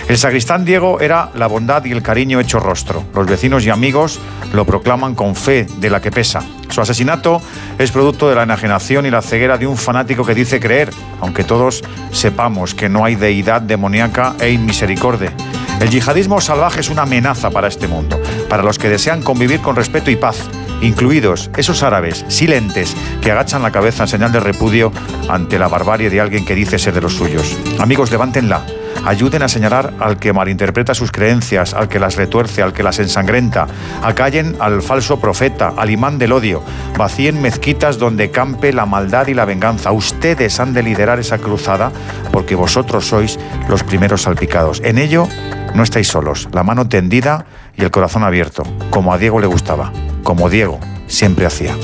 [0.08, 3.04] El sacristán Diego era la bondad y el cariño hecho rostro.
[3.14, 4.18] Los vecinos y amigos
[4.52, 6.42] lo proclaman con fe de la que pesa.
[6.70, 7.42] Su asesinato
[7.78, 10.90] es producto de la enajenación y la ceguera de un fanático que dice creer,
[11.20, 15.32] aunque todos sepamos que no hay deidad demoníaca e inmisericordia.
[15.80, 19.76] El yihadismo salvaje es una amenaza para este mundo, para los que desean convivir con
[19.76, 20.48] respeto y paz,
[20.82, 24.92] incluidos esos árabes silentes que agachan la cabeza en señal de repudio
[25.28, 27.56] ante la barbarie de alguien que dice ser de los suyos.
[27.78, 28.64] Amigos, levántenla
[29.04, 32.98] ayuden a señalar al que malinterpreta sus creencias, al que las retuerce, al que las
[32.98, 33.66] ensangrenta,
[34.02, 36.62] acallen al falso profeta, al imán del odio,
[36.96, 39.92] vacíen mezquitas donde campe la maldad y la venganza.
[39.92, 41.92] Ustedes han de liderar esa cruzada
[42.32, 43.38] porque vosotros sois
[43.68, 44.80] los primeros salpicados.
[44.84, 45.28] En ello
[45.74, 47.46] no estáis solos, la mano tendida
[47.76, 49.92] y el corazón abierto, como a Diego le gustaba,
[50.22, 51.76] como Diego siempre hacía.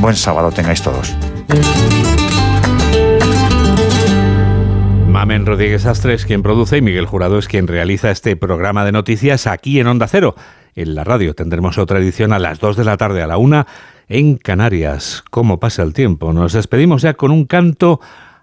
[0.00, 1.14] Buen sábado tengáis todos.
[5.20, 9.46] Mamen Rodríguez Astres quien produce y Miguel Jurado es quien realiza este programa de noticias
[9.46, 10.34] aquí en Onda Cero.
[10.74, 13.66] En la radio tendremos otra edición a las 2 de la tarde a la 1
[14.08, 15.22] en Canarias.
[15.28, 16.32] ¿Cómo pasa el tiempo?
[16.32, 18.00] Nos despedimos ya con un canto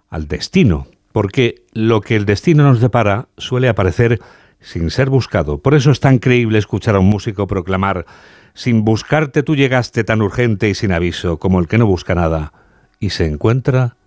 [0.07, 4.19] al destino, porque lo que el destino nos depara suele aparecer
[4.59, 5.63] sin ser buscado.
[5.63, 8.05] Por eso es tan creíble escuchar a un músico proclamar
[8.53, 12.53] sin buscarte tú llegaste tan urgente y sin aviso como el que no busca nada
[12.99, 13.97] y se encuentra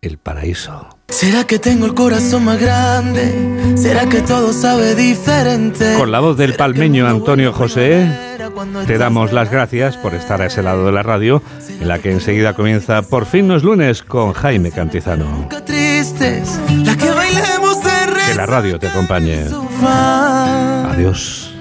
[0.00, 1.01] el paraíso.
[1.12, 3.74] ¿Será que tengo el corazón más grande?
[3.76, 5.92] ¿Será que todo sabe diferente?
[5.98, 8.38] Con la voz del palmeño Antonio José,
[8.86, 12.12] te damos las gracias por estar a ese lado de la radio, en la que
[12.12, 15.50] enseguida comienza Por fin no es lunes con Jaime Cantizano.
[15.50, 15.60] Que
[18.34, 19.44] la radio te acompañe.
[20.90, 21.52] Adiós.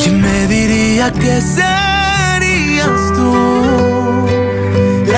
[0.00, 3.87] ¿Quién me diría que serías tú?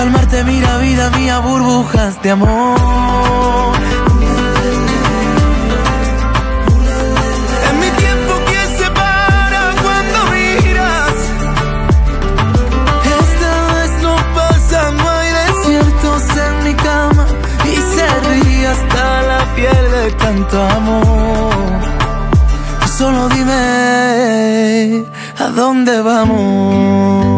[0.00, 3.74] calmarte, mira vida mía, burbujas de amor.
[7.68, 11.16] En mi tiempo que se para cuando miras.
[13.20, 17.26] Esta vez no pasa, no hay desiertos en mi cama
[17.72, 21.52] y se ríe hasta la piel de tanto amor.
[22.96, 25.04] Solo dime
[25.44, 27.29] a dónde vamos.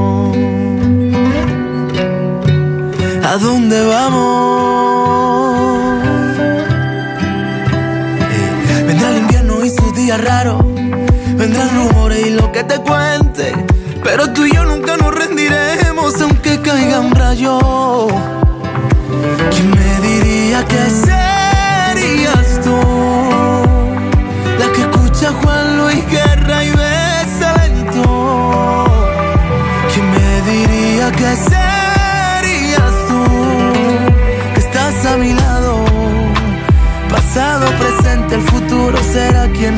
[11.37, 13.22] Vendrán rumores y lo que te cuente.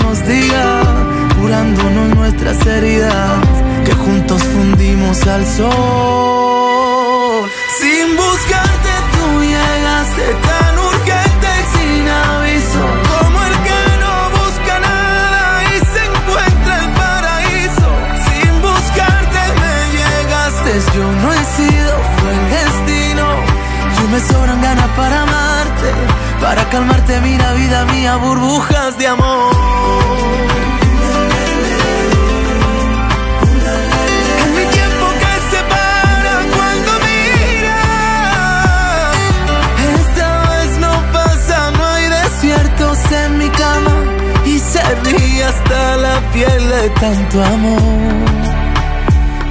[0.03, 0.82] Nos diga,
[1.40, 3.38] curándonos nuestras heridas,
[3.84, 7.49] que juntos fundimos al sol.
[7.78, 15.42] Sin buscarte tú llegaste tan urgente y sin aviso, como el que no busca nada
[15.64, 17.88] y se encuentra el paraíso.
[18.26, 23.26] Sin buscarte me llegaste, yo no he sido, fue el destino.
[24.01, 24.54] Y me amarte,
[26.45, 29.55] para calmarte, mira vida mía, burbujas de amor.
[34.42, 37.72] En mi tiempo que se para cuando miras,
[39.97, 43.95] esta vez no pasa, no hay desiertos en mi cama
[44.45, 47.80] y se ríe hasta la piel de tanto amor.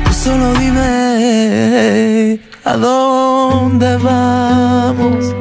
[0.05, 5.32] Tú solo dime a dónde vamos.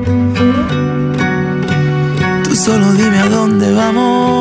[2.64, 4.31] Solo dime a dónde vamos.